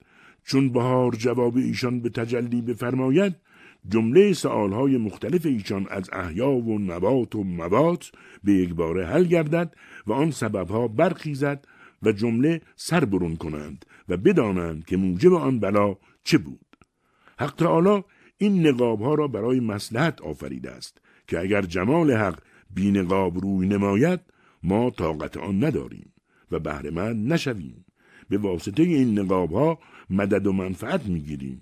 چون 0.45 0.69
بهار 0.69 1.15
جواب 1.15 1.57
ایشان 1.57 1.99
به 1.99 2.09
تجلی 2.09 2.61
بفرماید 2.61 3.35
جمله 3.89 4.33
سآلهای 4.33 4.97
مختلف 4.97 5.45
ایشان 5.45 5.87
از 5.89 6.09
احیا 6.13 6.51
و 6.51 6.79
نبات 6.79 7.35
و 7.35 7.43
موات 7.43 8.11
به 8.43 8.53
یک 8.53 8.73
باره 8.73 9.05
حل 9.05 9.23
گردد 9.23 9.75
و 10.07 10.13
آن 10.13 10.31
سببها 10.31 10.87
برخیزد 10.87 11.65
و 12.03 12.11
جمله 12.11 12.61
سر 12.75 13.05
برون 13.05 13.35
کنند 13.35 13.85
و 14.09 14.17
بدانند 14.17 14.85
که 14.85 14.97
موجب 14.97 15.33
آن 15.33 15.59
بلا 15.59 15.97
چه 16.23 16.37
بود. 16.37 16.77
حق 17.39 17.55
تعالی 17.55 18.03
این 18.37 18.67
نقاب 18.67 19.03
را 19.17 19.27
برای 19.27 19.59
مسلحت 19.59 20.21
آفریده 20.21 20.71
است 20.71 21.01
که 21.27 21.39
اگر 21.39 21.61
جمال 21.61 22.11
حق 22.11 22.39
بی 22.75 22.91
نقاب 22.91 23.37
روی 23.37 23.67
نماید 23.67 24.19
ما 24.63 24.89
طاقت 24.89 25.37
آن 25.37 25.63
نداریم 25.63 26.13
و 26.51 26.59
بهره 26.59 27.13
نشویم 27.13 27.85
به 28.29 28.37
واسطه 28.37 28.83
این 28.83 29.19
نقاب 29.19 29.51
ها 29.51 29.79
مدد 30.09 30.47
و 30.47 30.53
منفعت 30.53 31.05
می‌گیریم 31.05 31.61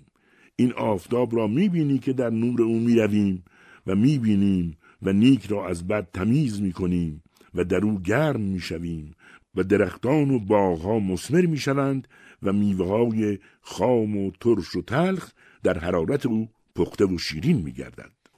این 0.56 0.72
آفتاب 0.72 1.36
را 1.36 1.46
می‌بینی 1.46 1.98
که 1.98 2.12
در 2.12 2.30
نور 2.30 2.62
او 2.62 2.78
می‌رویم 2.78 3.44
و 3.86 3.94
می‌بینیم 3.94 4.76
و 5.02 5.12
نیک 5.12 5.46
را 5.46 5.68
از 5.68 5.86
بد 5.86 6.08
تمیز 6.14 6.62
می‌کنیم 6.62 7.22
و 7.54 7.64
در 7.64 7.84
او 7.84 8.00
گرم 8.00 8.40
می‌شویم 8.40 9.14
و 9.54 9.62
درختان 9.62 10.30
و 10.30 10.38
باغها 10.38 10.98
مسمر 10.98 11.46
می‌شوند 11.46 12.08
و 12.42 12.52
میوه 12.52 12.86
های 12.86 13.38
خام 13.60 14.16
و 14.16 14.30
ترش 14.40 14.76
و 14.76 14.82
تلخ 14.82 15.32
در 15.62 15.78
حرارت 15.78 16.26
او 16.26 16.48
پخته 16.76 17.04
و 17.06 17.18
شیرین 17.18 17.56
میگردند 17.56 18.28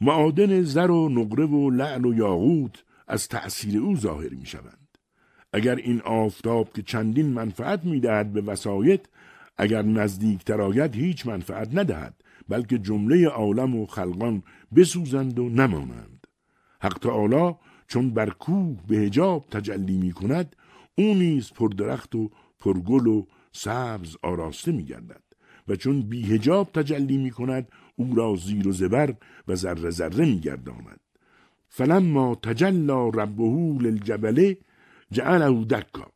معادن 0.00 0.62
زر 0.62 0.90
و 0.90 1.08
نقره 1.08 1.46
و 1.46 1.70
لعل 1.70 2.04
و 2.04 2.14
یاقوت 2.14 2.84
از 3.08 3.28
تأثیر 3.28 3.78
او 3.78 3.96
ظاهر 3.96 4.34
می‌شوند. 4.34 4.88
اگر 5.52 5.76
این 5.76 6.00
آفتاب 6.00 6.72
که 6.72 6.82
چندین 6.82 7.26
منفعت 7.26 7.84
می‌دهد 7.84 8.32
به 8.32 8.40
وسایط 8.40 9.00
اگر 9.58 9.82
نزدیک 9.82 10.50
آید 10.50 10.94
هیچ 10.94 11.26
منفعت 11.26 11.68
ندهد 11.74 12.14
بلکه 12.48 12.78
جمله 12.78 13.28
عالم 13.28 13.76
و 13.76 13.86
خلقان 13.86 14.42
بسوزند 14.76 15.38
و 15.38 15.48
نمانند. 15.48 16.26
حق 16.80 16.98
تعالی 16.98 17.54
چون 17.88 18.10
بر 18.10 18.30
کوه 18.30 18.78
به 18.88 18.96
هجاب 18.96 19.46
تجلی 19.50 19.98
می 19.98 20.12
کند 20.12 20.56
او 20.94 21.14
نیز 21.14 21.52
پردرخت 21.52 22.14
و 22.14 22.30
پرگل 22.60 23.06
و 23.06 23.26
سبز 23.52 24.16
آراسته 24.22 24.72
می 24.72 24.84
گردد 24.84 25.22
و 25.68 25.76
چون 25.76 26.02
بی 26.02 26.22
هجاب 26.34 26.72
تجلی 26.72 27.16
می 27.16 27.30
کند 27.30 27.68
او 27.96 28.14
را 28.14 28.36
زیر 28.36 28.68
و 28.68 28.72
زبر 28.72 29.14
و 29.48 29.54
ذره 29.54 29.90
ذره 29.90 30.24
می 30.24 30.40
گرداند 30.40 31.00
فلما 31.68 32.34
تجلا 32.34 33.08
ربه 33.08 33.78
للجبله 33.80 34.56
جعله 35.12 35.64
دکا. 35.64 36.06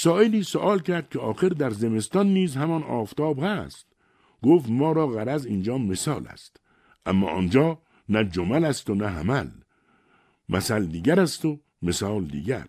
سائلی 0.00 0.42
سوال 0.42 0.78
کرد 0.78 1.08
که 1.08 1.18
آخر 1.18 1.48
در 1.48 1.70
زمستان 1.70 2.26
نیز 2.26 2.56
همان 2.56 2.82
آفتاب 2.82 3.38
هست. 3.42 3.86
گفت 4.42 4.70
ما 4.70 4.92
را 4.92 5.06
غرض 5.06 5.46
اینجا 5.46 5.78
مثال 5.78 6.26
است. 6.26 6.60
اما 7.06 7.30
آنجا 7.30 7.78
نه 8.08 8.24
جمل 8.24 8.64
است 8.64 8.90
و 8.90 8.94
نه 8.94 9.06
حمل. 9.08 9.48
مثل 10.48 10.86
دیگر 10.86 11.20
است 11.20 11.44
و 11.44 11.60
مثال 11.82 12.24
دیگر. 12.24 12.68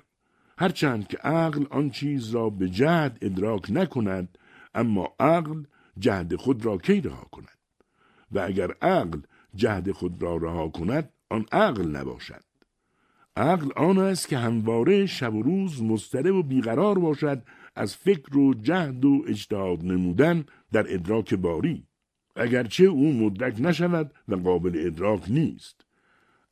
هرچند 0.58 1.08
که 1.08 1.18
عقل 1.18 1.66
آن 1.70 1.90
چیز 1.90 2.30
را 2.30 2.50
به 2.50 2.70
جهد 2.70 3.18
ادراک 3.22 3.66
نکند 3.70 4.38
اما 4.76 5.16
عقل 5.20 5.64
جهد 6.00 6.36
خود 6.36 6.66
را 6.66 6.78
کی 6.78 7.02
رها 7.02 7.28
کند؟ 7.32 7.60
و 8.32 8.40
اگر 8.40 8.72
عقل 8.82 9.20
جهد 9.56 9.92
خود 9.92 10.22
را 10.22 10.38
رها 10.38 10.70
کند 10.70 11.10
آن 11.30 11.46
عقل 11.52 11.88
نباشد. 11.96 12.49
عقل 13.40 13.70
آن 13.76 13.98
است 13.98 14.28
که 14.28 14.38
همواره 14.38 15.06
شب 15.06 15.34
و 15.34 15.42
روز 15.42 15.84
مضطرب 15.84 16.36
و 16.36 16.44
بیقرار 16.44 17.00
باشد 17.00 17.44
از 17.76 17.96
فکر 17.96 18.38
و 18.38 18.54
جهد 18.54 19.06
و 19.06 19.24
اجتهاد 19.28 19.86
نمودن 19.86 20.46
در 20.72 20.94
ادراک 20.94 21.34
باری. 21.34 21.84
اگرچه 22.36 22.84
او 22.84 23.14
مدرک 23.14 23.56
نشود 23.60 24.14
و 24.28 24.36
قابل 24.36 24.86
ادراک 24.86 25.32
نیست. 25.32 25.86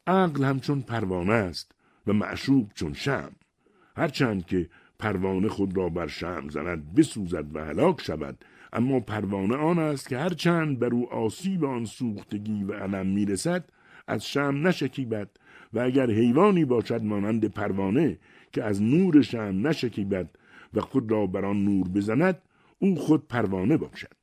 عقل 0.08 0.44
همچون 0.44 0.82
پروانه 0.82 1.34
است 1.34 1.72
و 2.08 2.14
معشوق 2.14 2.74
چون 2.74 2.94
شم 2.94 3.32
هرچند 3.98 4.46
که 4.46 4.70
پروانه 5.00 5.50
خود 5.50 5.78
را 5.78 5.90
بر 5.90 6.08
شم 6.08 6.50
زند 6.50 6.96
بسوزد 6.96 7.56
و 7.56 7.66
هلاک 7.66 8.02
شود 8.02 8.46
اما 8.74 9.00
پروانه 9.00 9.56
آن 9.56 9.80
است 9.80 10.10
که 10.10 10.18
هرچند 10.18 10.80
بر 10.80 10.90
او 10.94 11.14
آسیب 11.14 11.66
آن 11.66 11.86
سوختگی 11.86 12.64
و 12.64 12.74
علم 12.74 13.08
می‌رسد 13.08 13.70
از 14.08 14.28
شم 14.28 14.68
نشکیبد 14.68 15.30
و 15.78 15.80
اگر 15.80 16.12
حیوانی 16.12 16.66
باشد 16.66 17.04
مانند 17.04 17.46
پروانه 17.46 18.18
که 18.52 18.64
از 18.64 18.82
نور 18.82 19.22
شم 19.22 19.68
نشکیبد 19.68 20.30
و 20.74 20.82
خود 20.82 21.12
را 21.12 21.28
بر 21.28 21.46
آن 21.46 21.66
نور 21.66 21.88
بزند 21.88 22.42
او 22.80 22.96
خود 22.96 23.28
پروانه 23.28 23.78
باشد. 23.78 24.14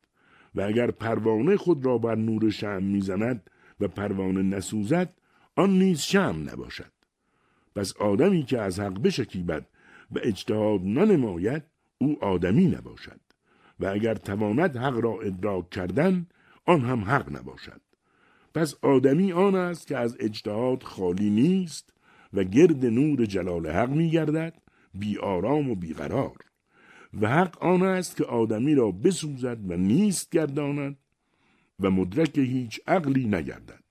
و 0.54 0.60
اگر 0.60 0.90
پروانه 0.90 1.56
خود 1.56 1.86
را 1.86 1.98
بر 1.98 2.14
نور 2.14 2.50
شم 2.50 2.82
می‌زند 2.82 3.50
و 3.80 3.88
پروانه 3.88 4.42
نسوزد 4.42 5.12
آن 5.56 5.78
نیز 5.78 6.00
شم 6.00 6.46
نباشد. 6.52 6.92
پس 7.74 7.96
آدمی 7.96 8.42
که 8.42 8.60
از 8.60 8.80
حق 8.80 9.02
بشکیبد 9.02 9.66
و 10.10 10.18
اجتهاد 10.22 10.80
ننماید 10.80 11.62
او 11.98 12.24
آدمی 12.24 12.66
نباشد. 12.66 13.20
و 13.80 13.86
اگر 13.86 14.14
تواند 14.14 14.76
حق 14.76 14.96
را 14.96 15.20
ادراک 15.20 15.70
کردن 15.70 16.26
آن 16.66 16.80
هم 16.80 17.04
حق 17.04 17.36
نباشد. 17.36 17.80
پس 18.54 18.74
آدمی 18.82 19.32
آن 19.32 19.54
است 19.54 19.86
که 19.86 19.96
از 19.96 20.16
اجتهاد 20.20 20.82
خالی 20.82 21.30
نیست 21.30 21.92
و 22.32 22.44
گرد 22.44 22.86
نور 22.86 23.26
جلال 23.26 23.66
حق 23.66 23.90
می 23.90 24.10
گردد 24.10 24.54
بی 24.94 25.18
آرام 25.18 25.70
و 25.70 25.74
بیقرار 25.74 26.36
و 27.20 27.28
حق 27.28 27.62
آن 27.62 27.82
است 27.82 28.16
که 28.16 28.24
آدمی 28.24 28.74
را 28.74 28.90
بسوزد 28.90 29.70
و 29.70 29.76
نیست 29.76 30.30
گرداند 30.30 30.98
و 31.80 31.90
مدرک 31.90 32.38
هیچ 32.38 32.80
عقلی 32.86 33.26
نگردد. 33.26 33.83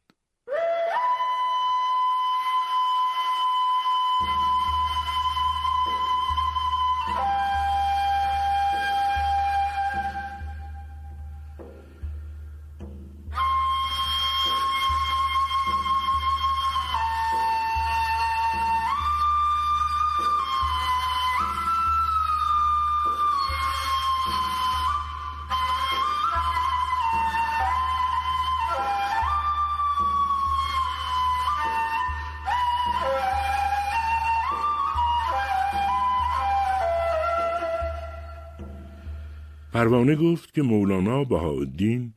پروانه 39.84 40.16
گفت 40.16 40.54
که 40.54 40.62
مولانا 40.62 41.24
بهاءالدین 41.24 42.14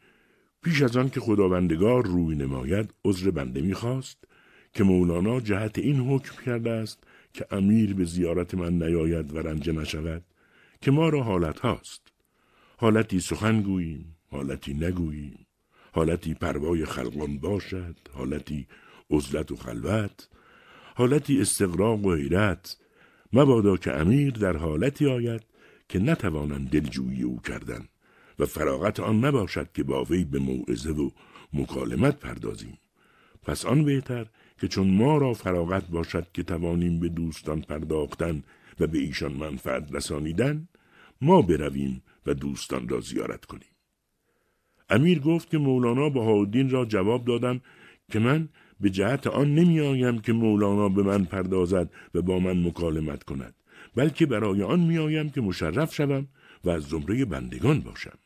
پیش 0.62 0.82
از 0.82 0.96
آن 0.96 1.10
که 1.10 1.20
خداوندگار 1.20 2.06
روی 2.06 2.36
نماید 2.36 2.94
عذر 3.04 3.30
بنده 3.30 3.60
می‌خواست 3.60 4.24
که 4.72 4.84
مولانا 4.84 5.40
جهت 5.40 5.78
این 5.78 6.00
حکم 6.00 6.44
کرده 6.44 6.70
است 6.70 7.04
که 7.32 7.46
امیر 7.50 7.94
به 7.94 8.04
زیارت 8.04 8.54
من 8.54 8.82
نیاید 8.82 9.34
و 9.34 9.38
رنجه 9.38 9.72
نشود 9.72 10.24
که 10.80 10.90
ما 10.90 11.08
را 11.08 11.22
حالت 11.22 11.60
هاست. 11.60 12.02
حالتی 12.76 13.20
سخن 13.20 13.62
گوییم 13.62 14.16
حالتی 14.30 14.74
نگوییم. 14.74 15.46
حالتی 15.92 16.34
پروای 16.34 16.84
خلقان 16.84 17.38
باشد 17.38 17.96
حالتی 18.12 18.66
عزلت 19.10 19.52
و 19.52 19.56
خلوت 19.56 20.28
حالتی 20.94 21.40
استقراق 21.40 22.04
و 22.04 22.14
حیرت. 22.14 22.76
مبادا 23.32 23.76
که 23.76 23.92
امیر 23.92 24.32
در 24.32 24.56
حالتی 24.56 25.06
آید 25.06 25.55
که 25.88 25.98
نتوانند 25.98 26.70
دلجویی 26.70 27.22
او 27.22 27.40
کردن 27.40 27.88
و 28.38 28.46
فراغت 28.46 29.00
آن 29.00 29.24
نباشد 29.24 29.72
که 29.72 29.82
با 29.82 30.04
وی 30.04 30.24
به 30.24 30.38
موعظه 30.38 30.90
و 30.90 31.10
مکالمت 31.52 32.18
پردازیم. 32.18 32.78
پس 33.42 33.66
آن 33.66 33.84
بهتر 33.84 34.26
که 34.60 34.68
چون 34.68 34.90
ما 34.90 35.18
را 35.18 35.34
فراغت 35.34 35.88
باشد 35.88 36.26
که 36.32 36.42
توانیم 36.42 37.00
به 37.00 37.08
دوستان 37.08 37.60
پرداختن 37.60 38.42
و 38.80 38.86
به 38.86 38.98
ایشان 38.98 39.32
منفعت 39.32 39.94
رسانیدن 39.94 40.68
ما 41.20 41.42
برویم 41.42 42.02
و 42.26 42.34
دوستان 42.34 42.88
را 42.88 43.00
زیارت 43.00 43.44
کنیم. 43.44 43.68
امیر 44.90 45.18
گفت 45.18 45.50
که 45.50 45.58
مولانا 45.58 46.08
بهاءالدین 46.10 46.70
را 46.70 46.84
جواب 46.84 47.24
دادم 47.24 47.60
که 48.12 48.18
من 48.18 48.48
به 48.80 48.90
جهت 48.90 49.26
آن 49.26 49.54
نمی 49.54 49.80
آیم 49.80 50.18
که 50.18 50.32
مولانا 50.32 50.88
به 50.88 51.02
من 51.02 51.24
پردازد 51.24 51.90
و 52.14 52.22
با 52.22 52.38
من 52.38 52.66
مکالمت 52.66 53.22
کند. 53.22 53.54
بلکه 53.96 54.26
برای 54.26 54.62
آن 54.62 54.80
می 54.80 54.98
آیم 54.98 55.30
که 55.30 55.40
مشرف 55.40 55.94
شوم 55.94 56.28
و 56.64 56.70
از 56.70 56.82
زمره 56.82 57.24
بندگان 57.24 57.80
باشم. 57.80 58.18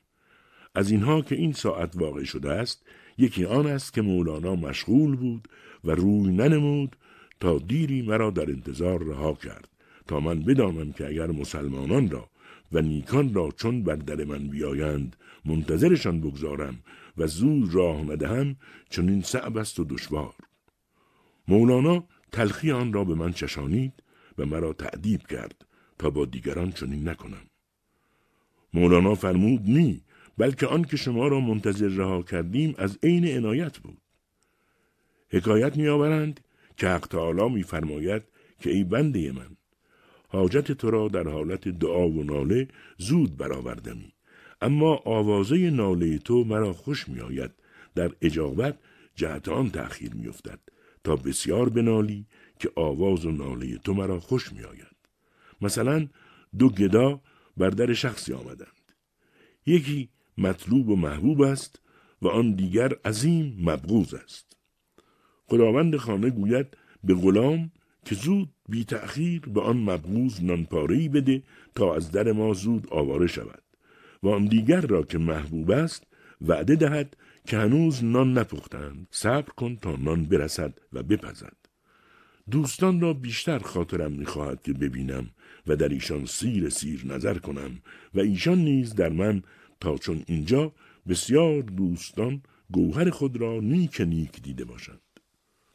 از 0.74 0.90
اینها 0.90 1.22
که 1.22 1.34
این 1.34 1.52
ساعت 1.52 1.96
واقع 1.96 2.24
شده 2.24 2.50
است 2.52 2.86
یکی 3.18 3.44
آن 3.44 3.66
است 3.66 3.92
که 3.92 4.02
مولانا 4.02 4.54
مشغول 4.54 5.16
بود 5.16 5.48
و 5.84 5.90
روی 5.90 6.32
ننمود 6.32 6.96
تا 7.40 7.58
دیری 7.58 8.02
مرا 8.02 8.30
در 8.30 8.50
انتظار 8.50 9.04
رها 9.04 9.32
کرد 9.34 9.68
تا 10.06 10.20
من 10.20 10.42
بدانم 10.42 10.92
که 10.92 11.06
اگر 11.06 11.26
مسلمانان 11.26 12.10
را 12.10 12.30
و 12.72 12.80
نیکان 12.80 13.34
را 13.34 13.50
چون 13.56 13.82
بر 13.82 13.96
در 13.96 14.24
من 14.24 14.48
بیایند 14.48 15.16
منتظرشان 15.44 16.20
بگذارم 16.20 16.78
و 17.16 17.26
زود 17.26 17.74
راه 17.74 18.02
ندهم 18.02 18.56
چون 18.90 19.08
این 19.08 19.22
صعب 19.22 19.56
است 19.56 19.80
و 19.80 19.84
دشوار. 19.84 20.34
مولانا 21.48 22.04
تلخی 22.32 22.70
آن 22.70 22.92
را 22.92 23.04
به 23.04 23.14
من 23.14 23.32
چشانید 23.32 23.92
و 24.38 24.46
مرا 24.46 24.72
تعدیب 24.72 25.26
کرد 25.26 25.66
تا 25.98 26.10
با 26.10 26.24
دیگران 26.24 26.72
چنین 26.72 27.08
نکنم. 27.08 27.42
مولانا 28.74 29.14
فرمود 29.14 29.60
نی 29.64 30.02
بلکه 30.38 30.66
آن 30.66 30.84
که 30.84 30.96
شما 30.96 31.28
را 31.28 31.40
منتظر 31.40 31.88
رها 31.88 32.22
کردیم 32.22 32.74
از 32.78 32.98
عین 33.02 33.36
عنایت 33.36 33.78
بود. 33.78 33.98
حکایت 35.28 35.76
میآورند 35.76 36.40
که 36.76 36.88
حق 36.88 37.06
تعالی 37.06 37.48
میفرماید 37.48 38.22
که 38.60 38.70
ای 38.70 38.84
بنده 38.84 39.32
من 39.32 39.56
حاجت 40.28 40.72
تو 40.72 40.90
را 40.90 41.08
در 41.08 41.28
حالت 41.28 41.68
دعا 41.68 42.08
و 42.08 42.22
ناله 42.22 42.68
زود 42.98 43.36
برآوردمی. 43.36 44.12
اما 44.60 44.96
آوازه 45.04 45.70
ناله 45.70 46.18
تو 46.18 46.44
مرا 46.44 46.72
خوش 46.72 47.08
میآید. 47.08 47.50
در 47.94 48.10
اجابت 48.22 48.78
جهت 49.14 49.48
آن 49.48 49.70
تأخیر 49.70 50.14
میافتد 50.14 50.58
تا 51.04 51.16
بسیار 51.16 51.68
بنالی 51.68 52.26
که 52.60 52.70
آواز 52.76 53.24
و 53.24 53.30
ناله 53.30 53.78
تو 53.78 53.94
مرا 53.94 54.20
خوش 54.20 54.52
میآید 54.52 54.96
مثلا 55.60 56.08
دو 56.58 56.68
گدا 56.68 57.20
بر 57.56 57.70
در 57.70 57.92
شخصی 57.92 58.32
آمدند. 58.32 58.92
یکی 59.66 60.08
مطلوب 60.38 60.88
و 60.88 60.96
محبوب 60.96 61.40
است 61.40 61.80
و 62.22 62.28
آن 62.28 62.52
دیگر 62.52 62.92
عظیم 63.04 63.56
مبغوز 63.60 64.14
است. 64.14 64.56
خداوند 65.46 65.96
خانه 65.96 66.30
گوید 66.30 66.66
به 67.04 67.14
غلام 67.14 67.70
که 68.04 68.14
زود 68.14 68.48
بی 68.68 68.84
تأخیر 68.84 69.40
به 69.40 69.60
آن 69.60 69.76
مبغوز 69.76 70.44
نانپارهی 70.44 71.08
بده 71.08 71.42
تا 71.74 71.94
از 71.94 72.10
در 72.10 72.32
ما 72.32 72.52
زود 72.52 72.86
آواره 72.90 73.26
شود 73.26 73.62
و 74.22 74.28
آن 74.28 74.44
دیگر 74.44 74.80
را 74.80 75.02
که 75.02 75.18
محبوب 75.18 75.70
است 75.70 76.06
وعده 76.40 76.76
دهد 76.76 77.16
که 77.46 77.58
هنوز 77.58 78.04
نان 78.04 78.38
نپختند. 78.38 79.06
صبر 79.10 79.52
کن 79.52 79.76
تا 79.76 79.96
نان 79.96 80.24
برسد 80.24 80.78
و 80.92 81.02
بپزد. 81.02 81.59
دوستان 82.50 83.00
را 83.00 83.12
بیشتر 83.12 83.58
خاطرم 83.58 84.12
می‌خواهد 84.12 84.62
که 84.62 84.72
ببینم 84.72 85.30
و 85.66 85.76
در 85.76 85.88
ایشان 85.88 86.26
سیر 86.26 86.68
سیر 86.68 87.06
نظر 87.06 87.38
کنم 87.38 87.70
و 88.14 88.20
ایشان 88.20 88.58
نیز 88.58 88.94
در 88.94 89.08
من 89.08 89.42
تا 89.80 89.98
چون 89.98 90.22
اینجا 90.26 90.72
بسیار 91.08 91.62
دوستان 91.62 92.42
گوهر 92.72 93.10
خود 93.10 93.36
را 93.36 93.60
نیک 93.60 94.00
نیک 94.00 94.42
دیده 94.42 94.64
باشند. 94.64 95.00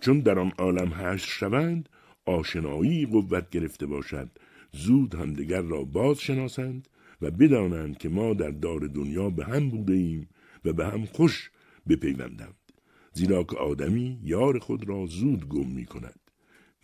چون 0.02 0.20
در 0.20 0.40
آن 0.40 0.52
عالم 0.58 0.94
هشت 0.94 1.30
شوند 1.30 1.90
آشنایی 2.26 3.06
قوت 3.06 3.50
گرفته 3.50 3.86
باشد 3.86 4.30
زود 4.72 5.16
همدیگر 5.16 5.62
را 5.62 5.84
باز 5.84 6.20
شناسند 6.20 6.88
و 7.22 7.32
بدانند 7.32 7.98
که 7.98 8.10
ما 8.10 8.34
در 8.34 8.52
دار 8.52 8.80
دنیا 8.80 9.30
به 9.30 9.46
هم 9.46 9.70
بوده 9.70 9.94
ایم 9.94 10.30
و 10.66 10.74
به 10.74 10.86
هم 10.88 11.06
خوش 11.06 11.52
بپیوندند. 11.90 12.56
زیرا 13.14 13.44
که 13.44 13.58
آدمی 13.58 14.20
یار 14.24 14.60
خود 14.60 14.90
را 14.90 15.06
زود 15.06 15.48
گم 15.48 15.68
می 15.68 15.86
کند 15.86 16.25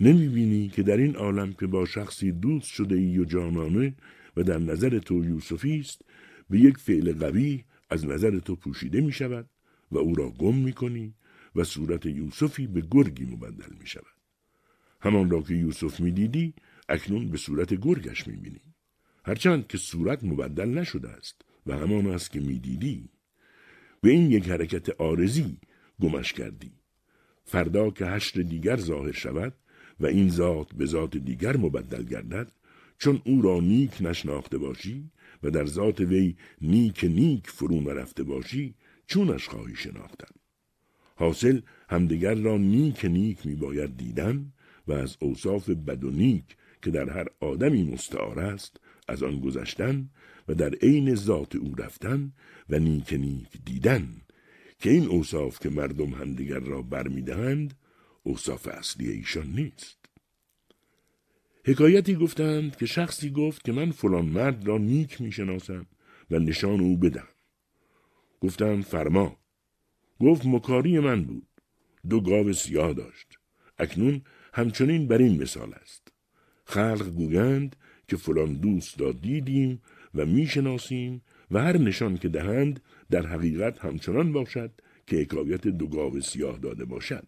نمی 0.01 0.27
بینی 0.27 0.67
که 0.67 0.83
در 0.83 0.97
این 0.97 1.15
عالم 1.15 1.53
که 1.53 1.67
با 1.67 1.85
شخصی 1.85 2.31
دوست 2.31 2.67
شده 2.67 2.95
ای 2.95 3.19
و 3.19 3.25
جانانه 3.25 3.95
و 4.37 4.43
در 4.43 4.57
نظر 4.57 4.99
تو 4.99 5.25
یوسفی 5.25 5.79
است 5.79 6.01
به 6.49 6.59
یک 6.59 6.77
فعل 6.77 7.13
قوی 7.13 7.63
از 7.89 8.05
نظر 8.05 8.39
تو 8.39 8.55
پوشیده 8.55 9.01
می 9.01 9.11
شود 9.11 9.49
و 9.91 9.97
او 9.97 10.15
را 10.15 10.29
گم 10.29 10.55
می 10.55 10.73
کنی 10.73 11.13
و 11.55 11.63
صورت 11.63 12.05
یوسفی 12.05 12.67
به 12.67 12.83
گرگی 12.91 13.25
مبدل 13.25 13.73
می 13.79 13.87
شود. 13.87 14.15
همان 15.01 15.29
را 15.29 15.41
که 15.41 15.53
یوسف 15.53 15.99
می 15.99 16.11
دیدی 16.11 16.53
اکنون 16.89 17.29
به 17.29 17.37
صورت 17.37 17.73
گرگش 17.73 18.27
می 18.27 18.35
بینی. 18.37 18.61
هرچند 19.25 19.67
که 19.67 19.77
صورت 19.77 20.23
مبدل 20.23 20.69
نشده 20.69 21.09
است 21.09 21.41
و 21.65 21.77
همان 21.77 22.07
است 22.07 22.31
که 22.31 22.39
می 22.39 22.59
دیدی. 22.59 23.09
به 24.01 24.09
این 24.09 24.31
یک 24.31 24.49
حرکت 24.49 24.89
آرزی 24.89 25.57
گمش 26.01 26.33
کردی. 26.33 26.71
فردا 27.45 27.89
که 27.89 28.05
حشر 28.05 28.41
دیگر 28.41 28.77
ظاهر 28.77 29.11
شود 29.11 29.53
و 30.01 30.05
این 30.05 30.29
ذات 30.29 30.73
به 30.73 30.85
ذات 30.85 31.17
دیگر 31.17 31.57
مبدل 31.57 32.03
گردد 32.03 32.51
چون 32.97 33.21
او 33.25 33.41
را 33.41 33.59
نیک 33.59 33.97
نشناخته 34.01 34.57
باشی 34.57 35.11
و 35.43 35.51
در 35.51 35.65
ذات 35.65 35.99
وی 35.99 36.35
نیک 36.61 37.03
نیک 37.03 37.49
فرو 37.49 37.81
نرفته 37.81 38.23
باشی 38.23 38.75
چونش 39.07 39.47
خواهی 39.47 39.75
شناختن. 39.75 40.33
حاصل 41.15 41.61
همدیگر 41.89 42.35
را 42.35 42.57
نیک 42.57 43.05
نیک 43.05 43.45
می 43.45 43.55
باید 43.55 43.97
دیدن 43.97 44.53
و 44.87 44.93
از 44.93 45.17
اوصاف 45.19 45.69
بد 45.69 46.03
و 46.03 46.11
نیک 46.11 46.43
که 46.81 46.91
در 46.91 47.09
هر 47.09 47.27
آدمی 47.39 47.83
مستعار 47.83 48.39
است 48.39 48.79
از 49.07 49.23
آن 49.23 49.39
گذشتن 49.39 50.09
و 50.47 50.53
در 50.53 50.73
عین 50.73 51.15
ذات 51.15 51.55
او 51.55 51.75
رفتن 51.75 52.31
و 52.69 52.79
نیک 52.79 53.13
نیک 53.13 53.47
دیدن 53.65 54.07
که 54.79 54.89
این 54.89 55.05
اوصاف 55.05 55.59
که 55.59 55.69
مردم 55.69 56.09
همدیگر 56.09 56.59
را 56.59 56.81
برمیدهند 56.81 57.73
اوصاف 58.23 58.67
اصلی 58.67 59.10
ایشان 59.10 59.47
نیست. 59.47 59.97
حکایتی 61.65 62.15
گفتند 62.15 62.75
که 62.75 62.86
شخصی 62.86 63.29
گفت 63.29 63.63
که 63.65 63.71
من 63.71 63.91
فلان 63.91 64.25
مرد 64.25 64.67
را 64.67 64.77
نیک 64.77 65.21
می‌شناسم 65.21 65.86
و 66.31 66.39
نشان 66.39 66.79
او 66.79 66.97
بدم 66.97 67.27
گفتند 68.41 68.84
فرما. 68.84 69.38
گفت 70.19 70.45
مکاری 70.45 70.99
من 70.99 71.23
بود. 71.23 71.47
دو 72.10 72.21
گاو 72.21 72.53
سیاه 72.53 72.93
داشت. 72.93 73.27
اکنون 73.77 74.21
همچنین 74.53 75.07
بر 75.07 75.17
این 75.17 75.41
مثال 75.41 75.73
است. 75.73 76.13
خلق 76.65 77.10
گویند 77.10 77.75
که 78.07 78.17
فلان 78.17 78.53
دوست 78.53 79.01
را 79.01 79.12
دیدیم 79.12 79.81
و 80.15 80.25
می‌شناسیم 80.25 81.21
و 81.51 81.62
هر 81.62 81.77
نشان 81.77 82.17
که 82.17 82.29
دهند 82.29 82.81
در 83.10 83.25
حقیقت 83.27 83.79
همچنان 83.79 84.34
باشد 84.34 84.71
که 85.07 85.15
حکایت 85.15 85.67
دو 85.67 85.88
گاو 85.88 86.21
سیاه 86.21 86.57
داده 86.57 86.86
باشد. 86.86 87.27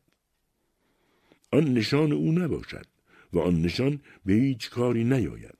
آن 1.53 1.73
نشان 1.73 2.11
او 2.11 2.31
نباشد 2.31 2.85
و 3.33 3.39
آن 3.39 3.61
نشان 3.61 3.99
به 4.25 4.33
هیچ 4.33 4.69
کاری 4.69 5.03
نیاید. 5.03 5.57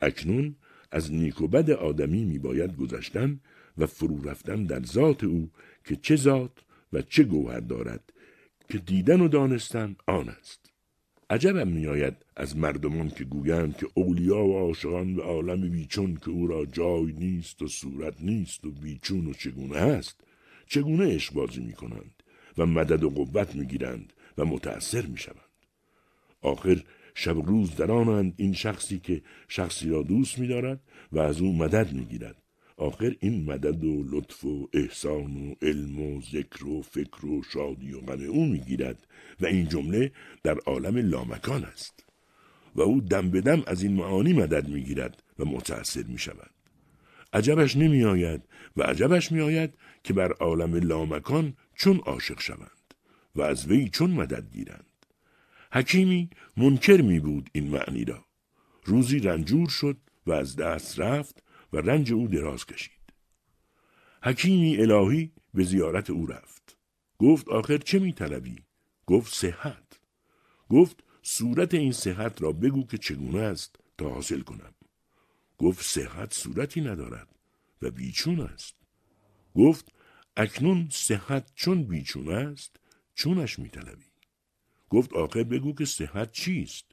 اکنون 0.00 0.56
از 0.90 1.12
نیک 1.12 1.40
و 1.40 1.48
بد 1.48 1.70
آدمی 1.70 2.24
می 2.24 2.38
باید 2.38 2.76
گذشتن 2.76 3.40
و 3.78 3.86
فرو 3.86 4.28
رفتن 4.30 4.64
در 4.64 4.82
ذات 4.82 5.24
او 5.24 5.50
که 5.84 5.96
چه 5.96 6.16
ذات 6.16 6.58
و 6.92 7.02
چه 7.02 7.22
گوهر 7.22 7.60
دارد 7.60 8.12
که 8.68 8.78
دیدن 8.78 9.20
و 9.20 9.28
دانستن 9.28 9.96
آن 10.06 10.28
است. 10.28 10.70
عجبم 11.30 11.68
میآید 11.68 12.16
از 12.36 12.56
مردمان 12.56 13.08
که 13.08 13.24
گویند 13.24 13.76
که 13.76 13.86
اولیا 13.94 14.44
و 14.44 14.58
عاشقان 14.58 15.14
به 15.16 15.22
عالم 15.22 15.70
بیچون 15.70 16.16
که 16.16 16.30
او 16.30 16.46
را 16.46 16.66
جای 16.66 17.12
نیست 17.12 17.62
و 17.62 17.68
صورت 17.68 18.14
نیست 18.20 18.64
و 18.64 18.70
بیچون 18.70 19.26
و 19.26 19.32
چگونه 19.32 19.76
است 19.76 20.20
چگونه 20.66 21.14
عشق 21.14 21.34
بازی 21.34 21.60
می 21.60 21.72
کنند 21.72 22.22
و 22.58 22.66
مدد 22.66 23.04
و 23.04 23.10
قوت 23.10 23.54
می 23.54 23.66
گیرند 23.66 24.12
و 24.38 24.44
متأثر 24.44 25.06
می 25.06 25.18
شوند. 25.18 25.52
آخر 26.40 26.82
شب 27.14 27.36
روز 27.36 27.76
درانند 27.76 28.34
این 28.36 28.52
شخصی 28.52 28.98
که 28.98 29.22
شخصی 29.48 29.88
را 29.88 30.02
دوست 30.02 30.38
می 30.38 30.48
دارد 30.48 30.80
و 31.12 31.18
از 31.18 31.40
او 31.40 31.52
مدد 31.52 31.92
می 31.92 32.04
گیرد. 32.04 32.36
آخر 32.76 33.16
این 33.20 33.44
مدد 33.44 33.84
و 33.84 34.04
لطف 34.10 34.44
و 34.44 34.68
احسان 34.72 35.36
و 35.36 35.54
علم 35.62 36.00
و 36.00 36.20
ذکر 36.20 36.66
و 36.66 36.82
فکر 36.82 37.26
و 37.26 37.42
شادی 37.42 37.92
و 37.92 38.00
غم 38.00 38.24
او 38.24 38.46
می‌گیرد 38.46 39.06
و 39.40 39.46
این 39.46 39.68
جمله 39.68 40.12
در 40.42 40.58
عالم 40.58 40.96
لامکان 40.96 41.64
است 41.64 42.04
و 42.74 42.82
او 42.82 43.00
دم 43.00 43.30
به 43.30 43.40
دم 43.40 43.62
از 43.66 43.82
این 43.82 43.92
معانی 43.92 44.32
مدد 44.32 44.68
می‌گیرد 44.68 45.22
و 45.38 45.44
متأثر 45.44 46.02
می 46.02 46.18
شود. 46.18 46.50
عجبش 47.32 47.76
نمی 47.76 48.04
آید 48.04 48.42
و 48.76 48.82
عجبش 48.82 49.32
می 49.32 49.40
آید 49.40 49.74
که 50.04 50.12
بر 50.12 50.32
عالم 50.32 50.74
لامکان 50.74 51.56
چون 51.74 51.96
عاشق 51.96 52.40
شوند 52.40 52.81
و 53.34 53.42
از 53.42 53.66
وی 53.66 53.88
چون 53.88 54.10
مدد 54.10 54.52
گیرند. 54.52 55.06
حکیمی 55.72 56.30
منکر 56.56 57.00
می 57.00 57.20
بود 57.20 57.50
این 57.52 57.70
معنی 57.70 58.04
را. 58.04 58.24
روزی 58.84 59.18
رنجور 59.18 59.68
شد 59.68 59.96
و 60.26 60.32
از 60.32 60.56
دست 60.56 61.00
رفت 61.00 61.42
و 61.72 61.76
رنج 61.76 62.12
او 62.12 62.28
دراز 62.28 62.66
کشید. 62.66 63.12
حکیمی 64.22 64.76
الهی 64.76 65.32
به 65.54 65.64
زیارت 65.64 66.10
او 66.10 66.26
رفت. 66.26 66.76
گفت 67.18 67.48
آخر 67.48 67.78
چه 67.78 67.98
می 67.98 68.12
طلبی؟ 68.12 68.56
گفت 69.06 69.34
صحت. 69.34 70.00
گفت 70.68 71.04
صورت 71.22 71.74
این 71.74 71.92
صحت 71.92 72.42
را 72.42 72.52
بگو 72.52 72.86
که 72.86 72.98
چگونه 72.98 73.40
است 73.40 73.76
تا 73.98 74.08
حاصل 74.08 74.40
کنم. 74.40 74.74
گفت 75.58 75.86
صحت 75.86 76.34
صورتی 76.34 76.80
ندارد 76.80 77.28
و 77.82 77.90
بیچون 77.90 78.40
است. 78.40 78.74
گفت 79.54 79.92
اکنون 80.36 80.88
صحت 80.90 81.52
چون 81.54 81.82
بیچون 81.82 82.28
است 82.28 82.76
چونش 83.14 83.58
میطلبی 83.58 84.04
گفت 84.90 85.12
آخر 85.12 85.42
بگو 85.42 85.74
که 85.74 85.84
صحت 85.84 86.32
چیست 86.32 86.84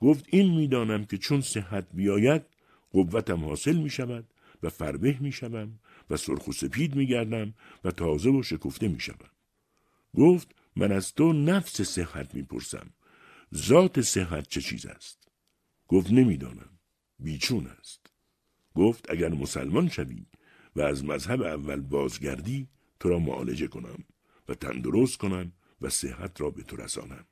گفت 0.00 0.24
این 0.28 0.56
می‌دانم 0.56 1.04
که 1.04 1.18
چون 1.18 1.40
صحت 1.40 1.86
بیاید 1.92 2.42
قوتم 2.90 3.44
حاصل 3.44 3.76
می 3.76 3.90
شود 3.90 4.34
و 4.62 4.68
فربه 4.68 5.16
می 5.20 5.32
شوم 5.32 5.78
و 6.10 6.16
سرخ 6.16 6.48
و 6.48 6.52
سپید 6.52 6.94
می 6.94 7.06
گردم 7.06 7.54
و 7.84 7.90
تازه 7.90 8.30
و 8.30 8.42
شکفته 8.42 8.88
می 8.88 9.00
شوم. 9.00 9.30
گفت 10.14 10.54
من 10.76 10.92
از 10.92 11.14
تو 11.14 11.32
نفس 11.32 11.80
صحت 11.82 12.34
می 12.34 12.42
پرسم. 12.42 12.90
ذات 13.54 14.00
صحت 14.00 14.48
چه 14.48 14.60
چیز 14.60 14.86
است؟ 14.86 15.28
گفت 15.88 16.10
نمی‌دانم. 16.10 16.78
بیچون 17.18 17.66
است. 17.66 18.06
گفت 18.74 19.10
اگر 19.10 19.28
مسلمان 19.28 19.88
شوی 19.88 20.26
و 20.76 20.80
از 20.80 21.04
مذهب 21.04 21.42
اول 21.42 21.80
بازگردی 21.80 22.68
تو 23.00 23.08
را 23.08 23.18
معالجه 23.18 23.66
کنم 23.66 24.04
و 24.48 24.54
تندرست 24.54 25.16
کنم 25.16 25.52
و 25.80 25.88
صحت 25.88 26.40
را 26.40 26.50
به 26.50 26.62
تو 26.62 26.76
رسانم. 26.76 27.24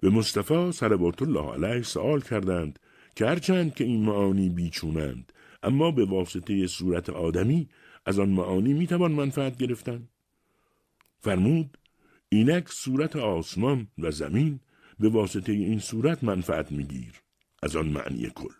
به 0.00 0.10
مصطفی 0.10 0.72
صلوات 0.72 1.22
الله 1.22 1.52
علیه 1.52 1.82
سوال 1.82 2.20
کردند 2.20 2.78
که 3.16 3.26
هرچند 3.26 3.74
که 3.74 3.84
این 3.84 4.02
معانی 4.02 4.48
بیچونند 4.48 5.32
اما 5.62 5.90
به 5.90 6.04
واسطه 6.04 6.66
صورت 6.66 7.10
آدمی 7.10 7.68
از 8.06 8.18
آن 8.18 8.28
معانی 8.28 8.72
می‌توان 8.72 9.12
منفعت 9.12 9.58
گرفتن 9.58 10.08
فرمود 11.18 11.78
اینک 12.28 12.68
صورت 12.68 13.16
آسمان 13.16 13.86
و 13.98 14.10
زمین 14.10 14.60
به 14.98 15.08
واسطه 15.08 15.52
این 15.52 15.78
صورت 15.78 16.24
منفعت 16.24 16.72
میگیر 16.72 17.12
از 17.62 17.76
آن 17.76 17.88
معنی 17.88 18.30
کل 18.30 18.54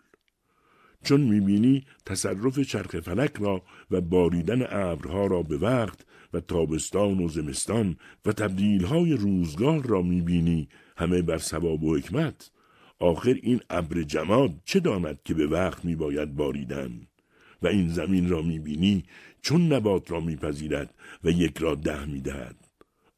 چون 1.03 1.21
می‌بینی 1.21 1.85
تصرف 2.05 2.59
چرخ 2.59 2.99
فلک 2.99 3.31
را 3.39 3.63
و 3.91 4.01
باریدن 4.01 4.61
ابرها 4.69 5.27
را 5.27 5.43
به 5.43 5.57
وقت 5.57 6.05
و 6.33 6.39
تابستان 6.39 7.19
و 7.19 7.27
زمستان 7.27 7.97
و 8.25 8.31
تبدیلهای 8.31 9.13
روزگار 9.13 9.81
را 9.85 10.01
می‌بینی 10.01 10.67
همه 10.97 11.21
بر 11.21 11.37
ثواب 11.37 11.83
و 11.83 11.95
حکمت 11.95 12.51
آخر 12.99 13.39
این 13.43 13.59
ابر 13.69 14.03
جماد 14.03 14.51
چه 14.65 14.79
داند 14.79 15.19
که 15.25 15.33
به 15.33 15.47
وقت 15.47 15.85
می 15.85 15.95
باید 15.95 16.35
باریدن 16.35 17.07
و 17.61 17.67
این 17.67 17.89
زمین 17.89 18.29
را 18.29 18.41
می 18.41 18.59
بینی 18.59 19.03
چون 19.41 19.73
نبات 19.73 20.11
را 20.11 20.19
میپذیرد 20.19 20.93
و 21.23 21.29
یک 21.31 21.57
را 21.57 21.75
ده 21.75 22.05
می 22.05 22.21
دهد. 22.21 22.55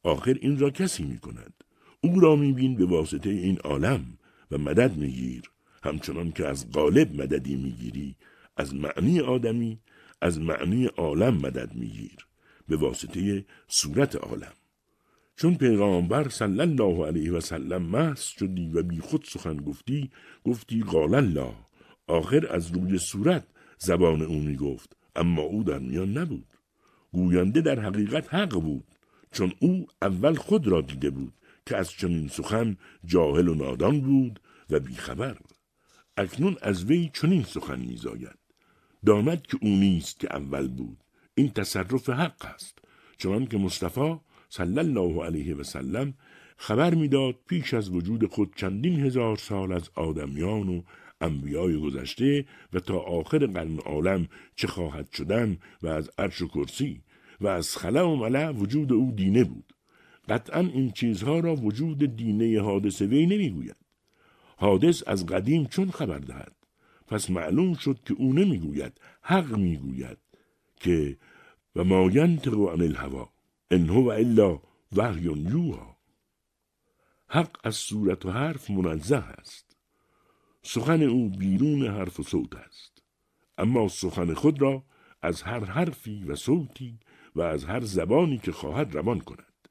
آخر 0.02 0.36
این 0.40 0.58
را 0.58 0.70
کسی 0.70 1.04
می 1.04 1.18
کند. 1.18 1.64
او 2.00 2.20
را 2.20 2.36
می 2.36 2.52
بین 2.52 2.76
به 2.76 2.84
واسطه 2.84 3.30
این 3.30 3.58
عالم 3.58 4.18
و 4.50 4.58
مدد 4.58 4.96
می 4.96 5.10
گیر. 5.10 5.42
همچنان 5.82 6.32
که 6.32 6.46
از 6.46 6.72
غالب 6.72 7.20
مددی 7.22 7.56
می 7.56 7.70
گیری. 7.70 8.16
از 8.56 8.74
معنی 8.74 9.20
آدمی 9.20 9.78
از 10.20 10.40
معنی 10.40 10.86
عالم 10.86 11.34
مدد 11.34 11.74
می 11.74 11.86
گیر. 11.86 12.26
به 12.68 12.76
واسطه 12.76 13.44
صورت 13.68 14.16
عالم. 14.16 14.52
چون 15.36 15.54
پیغامبر 15.54 16.28
صلی 16.28 16.60
الله 16.60 17.06
علیه 17.06 17.32
و 17.32 17.40
سلم 17.40 17.82
مست 17.82 18.38
شدی 18.38 18.70
و 18.74 18.82
بی 18.82 19.00
خود 19.00 19.24
سخن 19.28 19.56
گفتی 19.56 20.10
گفتی 20.44 20.82
قال 20.82 21.14
الله 21.14 21.54
آخر 22.06 22.46
از 22.50 22.70
روی 22.72 22.98
صورت 22.98 23.46
زبان 23.78 24.22
او 24.22 24.40
می 24.40 24.56
گفت 24.56 24.96
اما 25.16 25.42
او 25.42 25.64
در 25.64 25.78
میان 25.78 26.18
نبود. 26.18 26.46
گوینده 27.12 27.60
در 27.60 27.80
حقیقت 27.80 28.34
حق 28.34 28.60
بود 28.60 28.84
چون 29.32 29.52
او 29.60 29.86
اول 30.02 30.34
خود 30.34 30.66
را 30.66 30.80
دیده 30.80 31.10
بود 31.10 31.32
که 31.66 31.76
از 31.76 31.90
چنین 31.90 32.28
سخن 32.28 32.76
جاهل 33.04 33.48
و 33.48 33.54
نادان 33.54 34.00
بود 34.00 34.40
و 34.70 34.80
بیخبر 34.80 35.38
اکنون 36.16 36.56
از 36.62 36.84
وی 36.84 37.10
چنین 37.14 37.42
سخن 37.42 37.80
میزاید. 37.80 38.38
داند 39.06 39.42
که 39.42 39.58
او 39.62 39.68
نیست 39.68 40.20
که 40.20 40.36
اول 40.36 40.68
بود. 40.68 41.03
این 41.34 41.50
تصرف 41.50 42.10
حق 42.10 42.44
است. 42.44 42.78
چون 43.16 43.46
که 43.46 43.58
مصطفی 43.58 44.16
صلی 44.48 44.78
الله 44.78 45.24
علیه 45.24 45.54
و 45.54 45.62
سلم 45.62 46.14
خبر 46.56 46.94
می‌داد 46.94 47.34
پیش 47.48 47.74
از 47.74 47.90
وجود 47.90 48.26
خود 48.26 48.56
چندین 48.56 49.00
هزار 49.00 49.36
سال 49.36 49.72
از 49.72 49.90
آدمیان 49.94 50.68
و 50.68 50.82
انبیای 51.20 51.80
گذشته 51.80 52.44
و 52.72 52.80
تا 52.80 52.98
آخر 52.98 53.46
قرن 53.46 53.78
عالم 53.78 54.28
چه 54.56 54.66
خواهد 54.66 55.10
شدن 55.12 55.58
و 55.82 55.86
از 55.86 56.10
عرش 56.18 56.42
و 56.42 56.48
کرسی 56.48 57.00
و 57.40 57.46
از 57.46 57.76
خلا 57.76 58.10
و 58.10 58.16
ملع 58.16 58.50
وجود 58.50 58.92
او 58.92 59.12
دینه 59.16 59.44
بود. 59.44 59.74
قطعا 60.28 60.60
این 60.60 60.90
چیزها 60.90 61.40
را 61.40 61.54
وجود 61.54 62.16
دینه 62.16 62.60
حادث 62.60 63.02
وی 63.02 63.26
نمی‌گوید. 63.26 63.76
حادث 64.56 65.02
از 65.06 65.26
قدیم 65.26 65.66
چون 65.66 65.90
خبر 65.90 66.18
دهد 66.18 66.52
پس 67.06 67.30
معلوم 67.30 67.74
شد 67.74 67.98
که 68.04 68.14
او 68.14 68.32
نمی‌گوید 68.32 69.00
حق 69.22 69.56
می‌گوید. 69.56 70.18
که 70.84 71.16
و 71.76 71.84
ما 71.84 72.10
ینطق 72.12 72.54
عن 72.54 72.82
الهوا 72.82 73.28
ان 73.70 73.88
هو 73.88 74.08
الا 74.10 74.60
وحی 74.96 75.22
یوها. 75.22 75.96
حق 77.28 77.56
از 77.64 77.74
صورت 77.74 78.26
و 78.26 78.30
حرف 78.30 78.70
منزه 78.70 79.16
است. 79.16 79.76
سخن 80.62 81.02
او 81.02 81.28
بیرون 81.28 81.86
حرف 81.86 82.20
و 82.20 82.22
صوت 82.22 82.56
است. 82.56 83.02
اما 83.58 83.88
سخن 83.88 84.34
خود 84.34 84.62
را 84.62 84.84
از 85.22 85.42
هر 85.42 85.64
حرفی 85.64 86.24
و 86.24 86.34
صوتی 86.34 86.98
و 87.34 87.40
از 87.40 87.64
هر 87.64 87.80
زبانی 87.80 88.38
که 88.38 88.52
خواهد 88.52 88.94
روان 88.94 89.20
کند. 89.20 89.68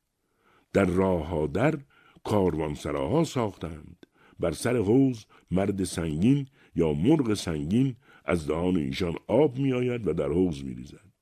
در 0.74 0.86
راه 0.86 1.28
ها 1.28 1.48
در 1.48 1.80
کاروانسراها 2.24 3.24
ساختند. 3.24 4.06
بر 4.40 4.52
سر 4.52 4.78
حوز 4.78 5.26
مرد 5.52 5.84
سنگین 5.84 6.48
یا 6.76 6.94
مرغ 6.94 7.34
سنگین 7.34 7.96
از 8.26 8.48
دهان 8.48 8.78
ایشان 8.78 9.16
آب 9.28 9.58
می 9.58 9.74
آید 9.74 10.08
و 10.08 10.14
در 10.14 10.28
حوز 10.28 10.64
می 10.64 10.74
ریزد. 10.74 11.14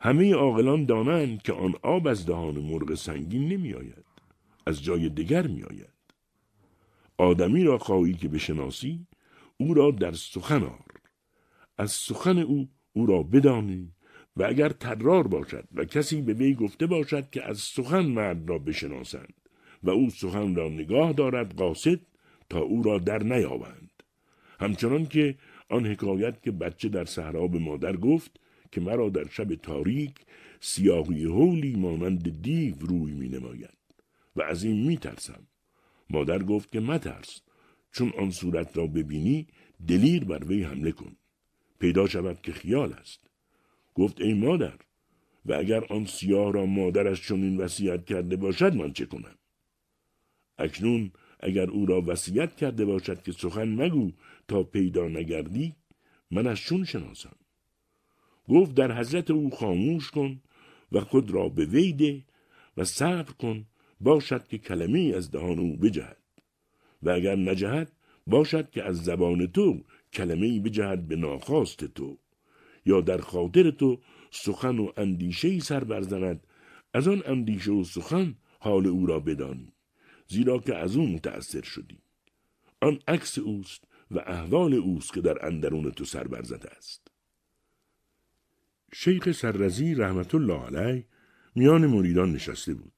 همه 0.00 0.34
عاقلان 0.34 0.84
دانند 0.84 1.42
که 1.42 1.52
آن 1.52 1.74
آب 1.82 2.06
از 2.06 2.26
دهان 2.26 2.58
مرغ 2.58 2.94
سنگین 2.94 3.48
نمی 3.48 3.74
آید. 3.74 4.04
از 4.66 4.82
جای 4.82 5.08
دیگر 5.08 5.46
می 5.46 5.62
آید. 5.62 5.92
آدمی 7.18 7.64
را 7.64 7.78
خواهی 7.78 8.14
که 8.14 8.28
بشناسی 8.28 9.06
او 9.56 9.74
را 9.74 9.90
در 9.90 10.12
سخن 10.12 10.62
آر. 10.62 10.92
از 11.78 11.92
سخن 11.92 12.38
او 12.38 12.68
او 12.92 13.06
را 13.06 13.22
بدانی 13.22 13.92
و 14.36 14.42
اگر 14.42 14.68
ترار 14.68 15.26
باشد 15.26 15.68
و 15.74 15.84
کسی 15.84 16.22
به 16.22 16.32
وی 16.32 16.54
گفته 16.54 16.86
باشد 16.86 17.30
که 17.30 17.44
از 17.44 17.58
سخن 17.58 18.06
مرد 18.06 18.48
را 18.48 18.58
بشناسند 18.58 19.34
و 19.82 19.90
او 19.90 20.10
سخن 20.10 20.54
را 20.54 20.68
نگاه 20.68 21.12
دارد 21.12 21.56
قاصد 21.56 22.00
تا 22.50 22.60
او 22.60 22.82
را 22.82 22.98
در 22.98 23.22
نیابند 23.22 23.90
همچنان 24.60 25.06
که 25.06 25.34
آن 25.72 25.86
حکایت 25.86 26.42
که 26.42 26.50
بچه 26.50 26.88
در 26.88 27.04
صحرا 27.04 27.46
به 27.46 27.58
مادر 27.58 27.96
گفت 27.96 28.40
که 28.72 28.80
مرا 28.80 29.08
در 29.08 29.28
شب 29.28 29.54
تاریک 29.54 30.14
سیاهی 30.60 31.24
هولی 31.24 31.76
مانند 31.76 32.42
دیو 32.42 32.74
روی 32.80 33.12
می 33.12 33.28
نماید 33.28 33.78
و 34.36 34.42
از 34.42 34.64
این 34.64 34.86
می 34.86 34.96
ترسم. 34.96 35.46
مادر 36.10 36.42
گفت 36.42 36.72
که 36.72 36.80
مترس 36.80 37.40
چون 37.92 38.12
آن 38.18 38.30
صورت 38.30 38.76
را 38.76 38.86
ببینی 38.86 39.46
دلیر 39.88 40.24
بر 40.24 40.44
وی 40.44 40.62
حمله 40.62 40.92
کن. 40.92 41.16
پیدا 41.78 42.06
شود 42.06 42.40
که 42.42 42.52
خیال 42.52 42.92
است. 42.92 43.20
گفت 43.94 44.20
ای 44.20 44.34
مادر 44.34 44.74
و 45.46 45.52
اگر 45.52 45.84
آن 45.84 46.04
سیاه 46.04 46.52
را 46.52 46.66
مادرش 46.66 47.28
چنین 47.28 47.56
وصیت 47.56 48.04
کرده 48.04 48.36
باشد 48.36 48.74
من 48.74 48.92
چه 48.92 49.06
کنم؟ 49.06 49.38
اکنون 50.58 51.12
اگر 51.42 51.70
او 51.70 51.86
را 51.86 52.02
وصیت 52.06 52.56
کرده 52.56 52.84
باشد 52.84 53.22
که 53.22 53.32
سخن 53.32 53.68
مگو 53.68 54.12
تا 54.48 54.62
پیدا 54.62 55.08
نگردی 55.08 55.74
منش 56.30 56.64
چون 56.64 56.84
شناسم؟ 56.84 57.36
گفت 58.48 58.74
در 58.74 58.98
حضرت 58.98 59.30
او 59.30 59.50
خاموش 59.50 60.10
کن 60.10 60.40
و 60.92 61.00
خود 61.00 61.30
را 61.30 61.48
به 61.48 61.64
ویده 61.64 62.24
و 62.76 62.84
صبر 62.84 63.32
کن 63.32 63.66
باشد 64.00 64.48
که 64.48 64.58
کلمه 64.58 65.12
از 65.16 65.30
دهان 65.30 65.58
او 65.58 65.76
بجهد 65.76 66.22
و 67.02 67.10
اگر 67.10 67.36
نجهد 67.36 67.92
باشد 68.26 68.70
که 68.70 68.84
از 68.84 69.04
زبان 69.04 69.46
تو 69.46 69.84
کلمه 70.12 70.60
بجهد 70.60 71.08
به 71.08 71.16
ناخواست 71.16 71.84
تو 71.84 72.18
یا 72.86 73.00
در 73.00 73.18
خاطر 73.18 73.70
تو 73.70 73.98
سخن 74.30 74.78
و 74.78 74.92
اندیشه 74.96 75.58
سر 75.58 75.84
برزند 75.84 76.46
از 76.94 77.08
آن 77.08 77.22
اندیشه 77.26 77.72
و 77.72 77.84
سخن 77.84 78.34
حال 78.60 78.86
او 78.86 79.06
را 79.06 79.20
بدانی. 79.20 79.72
زیرا 80.28 80.58
که 80.58 80.76
از 80.76 80.96
او 80.96 81.06
متأثر 81.06 81.62
شدی 81.62 81.98
آن 82.80 82.98
عکس 83.08 83.38
اوست 83.38 83.84
و 84.10 84.18
احوال 84.18 84.74
اوست 84.74 85.12
که 85.12 85.20
در 85.20 85.46
اندرون 85.46 85.90
تو 85.90 86.04
سر 86.04 86.28
برزده 86.28 86.70
است 86.70 87.08
شیخ 88.94 89.32
سررزی 89.32 89.94
رحمت 89.94 90.34
الله 90.34 90.60
علیه 90.66 91.04
میان 91.54 91.86
مریدان 91.86 92.32
نشسته 92.32 92.74
بود 92.74 92.92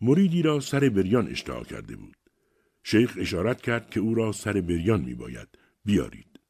مریدی 0.00 0.42
را 0.42 0.60
سر 0.60 0.88
بریان 0.88 1.28
اشتها 1.28 1.64
کرده 1.64 1.96
بود. 1.96 2.16
شیخ 2.82 3.14
اشارت 3.20 3.62
کرد 3.62 3.90
که 3.90 4.00
او 4.00 4.14
را 4.14 4.32
سر 4.32 4.60
بریان 4.60 5.00
می 5.00 5.14
باید. 5.14 5.48
بیارید. 5.84 6.40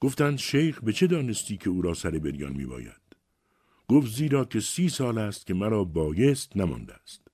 گفتند 0.00 0.38
شیخ 0.38 0.80
به 0.82 0.92
چه 0.92 1.06
دانستی 1.06 1.56
که 1.56 1.70
او 1.70 1.82
را 1.82 1.94
سر 1.94 2.10
بریان 2.10 2.52
می 2.52 2.66
باید؟ 2.66 3.00
گفت 3.88 4.12
زیرا 4.12 4.44
که 4.44 4.60
سی 4.60 4.88
سال 4.88 5.18
است 5.18 5.46
که 5.46 5.54
مرا 5.54 5.84
بایست 5.84 6.56
نمانده 6.56 6.94
است 6.94 7.25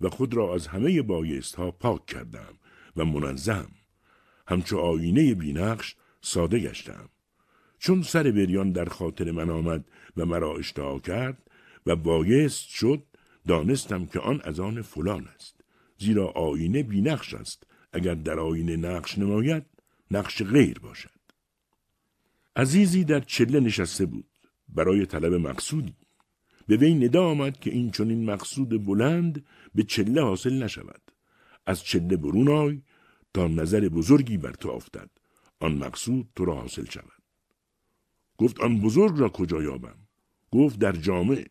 و 0.00 0.08
خود 0.08 0.34
را 0.34 0.54
از 0.54 0.66
همه 0.66 1.02
بایست 1.02 1.54
ها 1.54 1.70
پاک 1.70 2.06
کردم 2.06 2.54
و 2.96 3.04
منظم. 3.04 3.70
همچو 4.48 4.78
آینه 4.78 5.34
بینقش 5.34 5.96
ساده 6.20 6.58
گشتم. 6.58 7.08
چون 7.78 8.02
سر 8.02 8.22
بریان 8.22 8.72
در 8.72 8.84
خاطر 8.84 9.30
من 9.30 9.50
آمد 9.50 9.84
و 10.16 10.26
مرا 10.26 10.56
اشتها 10.56 10.98
کرد 10.98 11.50
و 11.86 11.96
بایست 11.96 12.68
شد 12.68 13.02
دانستم 13.46 14.06
که 14.06 14.20
آن 14.20 14.40
از 14.44 14.60
آن 14.60 14.82
فلان 14.82 15.28
است. 15.28 15.60
زیرا 15.98 16.26
آینه 16.26 16.82
بینقش 16.82 17.34
است. 17.34 17.66
اگر 17.92 18.14
در 18.14 18.40
آینه 18.40 18.76
نقش 18.76 19.18
نماید 19.18 19.64
نقش 20.10 20.42
غیر 20.42 20.78
باشد. 20.78 21.10
عزیزی 22.56 23.04
در 23.04 23.20
چله 23.20 23.60
نشسته 23.60 24.06
بود. 24.06 24.26
برای 24.68 25.06
طلب 25.06 25.34
مقصودی. 25.34 25.94
به 26.66 26.76
وی 26.76 26.94
ندا 26.94 27.30
آمد 27.30 27.60
که 27.60 27.70
این 27.70 27.90
چنین 27.90 28.30
مقصود 28.30 28.84
بلند 28.86 29.44
به 29.74 29.82
چله 29.82 30.22
حاصل 30.22 30.62
نشود. 30.62 31.02
از 31.66 31.82
چله 31.82 32.16
برون 32.16 32.48
آی 32.48 32.82
تا 33.34 33.48
نظر 33.48 33.88
بزرگی 33.88 34.36
بر 34.36 34.52
تو 34.52 34.68
افتد. 34.68 35.10
آن 35.60 35.74
مقصود 35.74 36.28
تو 36.36 36.44
را 36.44 36.54
حاصل 36.54 36.84
شود. 36.84 37.22
گفت 38.38 38.60
آن 38.60 38.80
بزرگ 38.80 39.18
را 39.18 39.28
کجا 39.28 39.62
یابم؟ 39.62 39.98
گفت 40.52 40.78
در 40.78 40.92
جامعه 40.92 41.46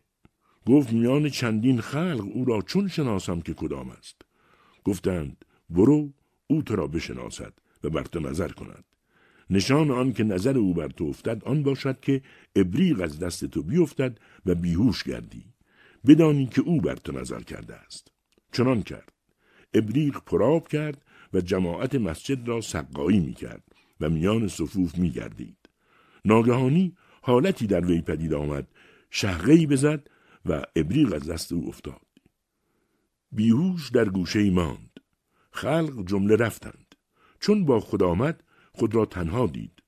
گفت 0.66 0.92
میان 0.92 1.28
چندین 1.28 1.80
خلق 1.80 2.26
او 2.34 2.44
را 2.44 2.62
چون 2.62 2.88
شناسم 2.88 3.40
که 3.40 3.54
کدام 3.54 3.90
است. 3.90 4.22
گفتند 4.84 5.44
برو 5.70 6.12
او 6.46 6.62
تو 6.62 6.76
را 6.76 6.86
بشناسد 6.86 7.52
و 7.84 7.90
بر 7.90 8.02
تو 8.02 8.20
نظر 8.20 8.48
کند. 8.48 8.84
نشان 9.50 9.90
آن 9.90 10.12
که 10.12 10.24
نظر 10.24 10.58
او 10.58 10.74
بر 10.74 10.88
تو 10.88 11.04
افتد 11.04 11.44
آن 11.44 11.62
باشد 11.62 12.00
که 12.00 12.22
ابریق 12.56 13.00
از 13.00 13.18
دست 13.18 13.44
تو 13.44 13.62
بیفتد 13.62 14.18
و 14.46 14.54
بیهوش 14.54 15.02
گردی 15.02 15.44
بدانی 16.06 16.46
که 16.46 16.60
او 16.60 16.80
بر 16.80 16.96
تو 16.96 17.12
نظر 17.12 17.40
کرده 17.40 17.74
است 17.74 18.12
چنان 18.52 18.82
کرد 18.82 19.12
ابریق 19.74 20.18
پراب 20.26 20.68
کرد 20.68 21.02
و 21.34 21.40
جماعت 21.40 21.94
مسجد 21.94 22.48
را 22.48 22.60
سقایی 22.60 23.20
می 23.20 23.34
کرد 23.34 23.62
و 24.00 24.10
میان 24.10 24.48
صفوف 24.48 24.98
می 24.98 25.10
گردید. 25.10 25.56
ناگهانی 26.24 26.96
حالتی 27.22 27.66
در 27.66 27.84
وی 27.84 28.00
پدید 28.00 28.34
آمد 28.34 28.68
شهقی 29.10 29.66
بزد 29.66 30.08
و 30.46 30.62
ابریق 30.76 31.14
از 31.14 31.30
دست 31.30 31.52
او 31.52 31.68
افتاد. 31.68 32.06
بیهوش 33.32 33.90
در 33.90 34.08
گوشه 34.08 34.50
ماند. 34.50 35.00
خلق 35.50 36.06
جمله 36.06 36.36
رفتند. 36.36 36.94
چون 37.40 37.64
با 37.64 37.80
خود 37.80 38.02
آمد 38.02 38.42
خود 38.76 38.94
را 38.94 39.06
تنها 39.06 39.46
دید. 39.46 39.82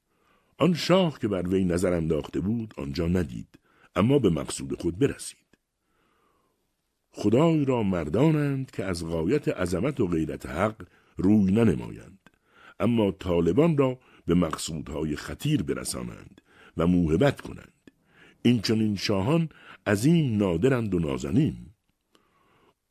آن 0.58 0.74
شاه 0.74 1.18
که 1.18 1.28
بر 1.28 1.48
وی 1.48 1.64
نظر 1.64 1.92
انداخته 1.92 2.40
بود 2.40 2.74
آنجا 2.76 3.08
ندید 3.08 3.58
اما 3.96 4.18
به 4.18 4.30
مقصود 4.30 4.80
خود 4.80 4.98
برسید. 4.98 5.48
خدای 7.10 7.64
را 7.64 7.82
مردانند 7.82 8.70
که 8.70 8.84
از 8.84 9.06
غایت 9.06 9.48
عظمت 9.48 10.00
و 10.00 10.06
غیرت 10.06 10.46
حق 10.46 10.86
روی 11.16 11.52
ننمایند 11.52 12.30
اما 12.80 13.10
طالبان 13.10 13.76
را 13.76 13.98
به 14.26 14.34
مقصودهای 14.34 15.16
خطیر 15.16 15.62
برسانند 15.62 16.40
و 16.76 16.86
موهبت 16.86 17.40
کنند 17.40 17.90
این 18.42 18.60
چنین 18.60 18.96
شاهان 18.96 19.48
این 20.04 20.36
نادرند 20.36 20.94
و 20.94 20.98
نازنین 20.98 21.56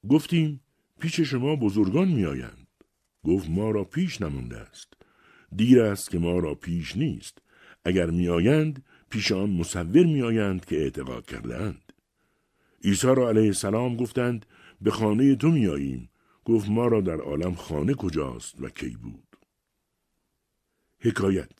گفتیم 0.09 0.61
پیش 0.99 1.19
شما 1.19 1.55
بزرگان 1.55 2.07
میآیند 2.07 2.67
گفت 3.23 3.49
ما 3.49 3.71
را 3.71 3.83
پیش 3.83 4.21
نمونده 4.21 4.57
است 4.57 4.96
دیر 5.55 5.81
است 5.81 6.09
که 6.09 6.19
ما 6.19 6.39
را 6.39 6.55
پیش 6.55 6.97
نیست. 6.97 7.37
اگر 7.85 8.09
میآیند 8.09 8.85
پیش 9.09 9.31
آن 9.31 9.49
مصور 9.49 10.05
میآیند 10.05 10.65
که 10.65 10.75
اعتقاد 10.75 11.25
کردهاند. 11.25 11.93
عیسی 12.83 13.07
را 13.07 13.29
علیه 13.29 13.45
السلام 13.45 13.95
گفتند 13.95 14.45
به 14.81 14.91
خانه 14.91 15.35
تو 15.35 15.51
میآییم. 15.51 16.09
گفت 16.45 16.69
ما 16.69 16.87
را 16.87 17.01
در 17.01 17.17
عالم 17.17 17.55
خانه 17.55 17.93
کجاست 17.93 18.61
و 18.61 18.69
کی 18.69 18.89
بود؟ 18.89 19.37
حکایت 20.99 21.51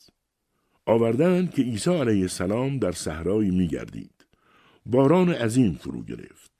آوردند 0.86 1.54
که 1.54 1.62
عیسی 1.62 1.90
علیه 1.90 2.22
السلام 2.22 2.78
در 2.78 2.92
صحرایی 2.92 3.50
میگردید. 3.50 4.26
باران 4.86 5.28
عظیم 5.28 5.74
فرو 5.74 6.02
گرفت. 6.02 6.52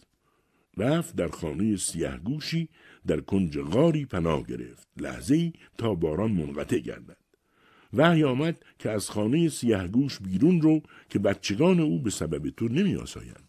رفت 0.77 1.17
در 1.17 1.29
خانه 1.29 1.77
سیه 1.77 2.17
گوشی 2.17 2.69
در 3.07 3.21
کنج 3.21 3.59
غاری 3.59 4.05
پناه 4.05 4.43
گرفت. 4.43 4.89
لحظه 4.97 5.53
تا 5.79 5.95
باران 5.95 6.33
منقطع 6.33 6.79
گردد. 6.79 7.18
وحی 7.93 8.25
آمد 8.25 8.65
که 8.79 8.91
از 8.91 9.11
خانه 9.11 9.49
سیه 9.49 9.89
گوش 9.89 10.19
بیرون 10.19 10.61
رو 10.61 10.83
که 11.09 11.19
بچگان 11.19 11.81
او 11.81 12.03
به 12.03 12.11
سبب 12.11 12.51
تو 12.51 12.69
نمی 12.69 12.97
آسایند. 12.97 13.49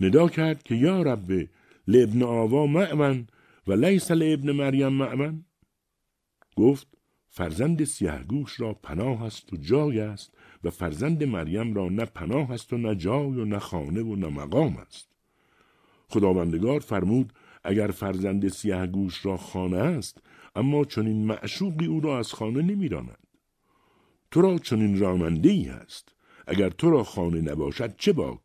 ندا 0.00 0.28
کرد 0.28 0.62
که 0.62 0.74
یا 0.74 1.02
رب 1.02 1.48
لابن 1.86 2.22
آوا 2.22 2.66
معمن 2.66 3.26
و 3.66 3.72
لیس 3.72 4.10
لابن 4.10 4.52
مریم 4.52 4.88
معمن 4.88 5.44
گفت 6.56 6.86
فرزند 7.28 7.84
سیهگوش 7.84 8.60
را 8.60 8.74
پناه 8.74 9.22
است 9.22 9.52
و 9.52 9.56
جای 9.56 10.00
است 10.00 10.34
و 10.64 10.70
فرزند 10.70 11.24
مریم 11.24 11.74
را 11.74 11.88
نه 11.88 12.04
پناه 12.04 12.50
است 12.50 12.72
و 12.72 12.78
نه 12.78 12.94
جای 12.94 13.26
و 13.26 13.44
نه 13.44 13.58
خانه 13.58 14.02
و 14.02 14.16
نه 14.16 14.28
مقام 14.28 14.76
است. 14.76 15.08
خداوندگار 16.08 16.80
فرمود 16.80 17.32
اگر 17.64 17.86
فرزند 17.86 18.48
سیهگوش 18.48 19.26
را 19.26 19.36
خانه 19.36 19.76
است 19.76 20.18
اما 20.54 20.84
چنین 20.84 21.26
معشوقی 21.26 21.86
او 21.86 22.00
را 22.00 22.18
از 22.18 22.32
خانه 22.32 22.62
نمیراند 22.62 23.19
تو 24.30 24.40
را 24.40 24.58
چنین 24.58 24.98
راننده 24.98 25.48
ای 25.48 25.64
هست. 25.64 26.08
اگر 26.46 26.70
تو 26.70 26.90
را 26.90 27.04
خانه 27.04 27.40
نباشد 27.40 27.96
چه 27.96 28.12
باک؟ 28.12 28.40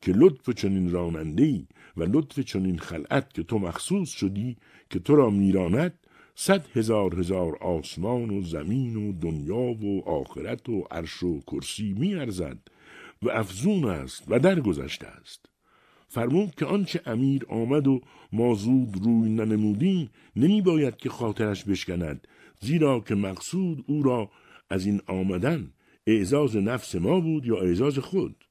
که 0.00 0.12
لطف 0.12 0.50
چنین 0.50 0.90
راننده 0.90 1.66
و 1.96 2.02
لطف 2.02 2.40
چنین 2.40 2.78
خلعت 2.78 3.34
که 3.34 3.42
تو 3.42 3.58
مخصوص 3.58 4.08
شدی 4.08 4.56
که 4.90 4.98
تو 4.98 5.16
را 5.16 5.30
میراند 5.30 5.98
صد 6.34 6.66
هزار 6.76 7.20
هزار 7.20 7.56
آسمان 7.56 8.30
و 8.30 8.42
زمین 8.42 8.96
و 8.96 9.12
دنیا 9.12 9.86
و 9.86 10.08
آخرت 10.08 10.68
و 10.68 10.86
عرش 10.90 11.22
و 11.22 11.40
کرسی 11.40 11.92
میارزد 11.92 12.58
و 13.22 13.30
افزون 13.30 13.84
است 13.84 14.24
و 14.28 14.38
درگذشته 14.38 15.06
است. 15.06 15.46
فرمود 16.08 16.54
که 16.54 16.66
آنچه 16.66 17.00
امیر 17.06 17.46
آمد 17.48 17.86
و 17.86 18.00
ما 18.32 18.54
زود 18.54 19.04
روی 19.04 19.30
ننمودیم 19.30 20.10
نمی 20.36 20.62
باید 20.62 20.96
که 20.96 21.08
خاطرش 21.08 21.64
بشکند 21.64 22.28
زیرا 22.60 23.00
که 23.00 23.14
مقصود 23.14 23.84
او 23.86 24.02
را 24.02 24.30
از 24.70 24.86
این 24.86 25.00
آمدن 25.06 25.72
اعزاز 26.06 26.56
نفس 26.56 26.94
ما 26.94 27.20
بود 27.20 27.46
یا 27.46 27.56
اعزاز 27.56 27.98
خود؟ 27.98 28.44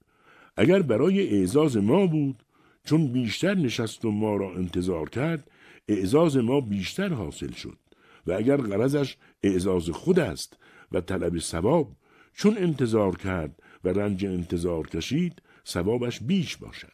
اگر 0.58 0.82
برای 0.82 1.38
اعزاز 1.38 1.78
ما 1.78 2.08
بود 2.08 2.44
چون 2.86 3.08
بیشتر 3.08 3.54
نشست 3.54 4.06
و 4.06 4.12
ما 4.12 4.36
را 4.36 4.56
انتظار 4.56 5.10
کرد 5.10 5.52
اعزاز 5.88 6.38
ما 6.38 6.62
بیشتر 6.62 7.14
حاصل 7.14 7.52
شد. 7.52 7.78
و 8.28 8.32
اگر 8.32 8.58
غرضش 8.58 9.18
اعزاز 9.44 9.90
خود 9.90 10.20
است 10.20 10.58
و 10.92 11.02
طلب 11.02 11.40
ثواب 11.40 11.96
چون 12.34 12.58
انتظار 12.58 13.16
کرد 13.16 13.62
و 13.84 13.90
رنج 13.90 14.26
انتظار 14.26 14.88
کشید 14.88 15.42
ثوابش 15.68 16.20
بیش 16.20 16.58
باشد. 16.58 16.94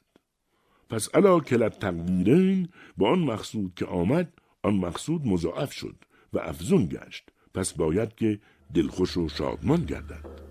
پس 0.89 1.15
علا 1.15 1.39
کلت 1.39 1.79
تقدیرین 1.79 2.69
با 2.97 3.09
آن 3.09 3.19
مقصود 3.19 3.73
که 3.75 3.85
آمد 3.85 4.33
آن 4.63 4.73
مقصود 4.73 5.27
مضاعف 5.27 5.73
شد 5.73 5.95
و 6.33 6.39
افزون 6.39 6.85
گشت. 6.85 7.29
پس 7.53 7.73
باید 7.73 8.15
که 8.15 8.39
دلخوش 8.75 9.17
و 9.17 9.29
شادمان 9.29 9.85
گردد. 9.85 10.48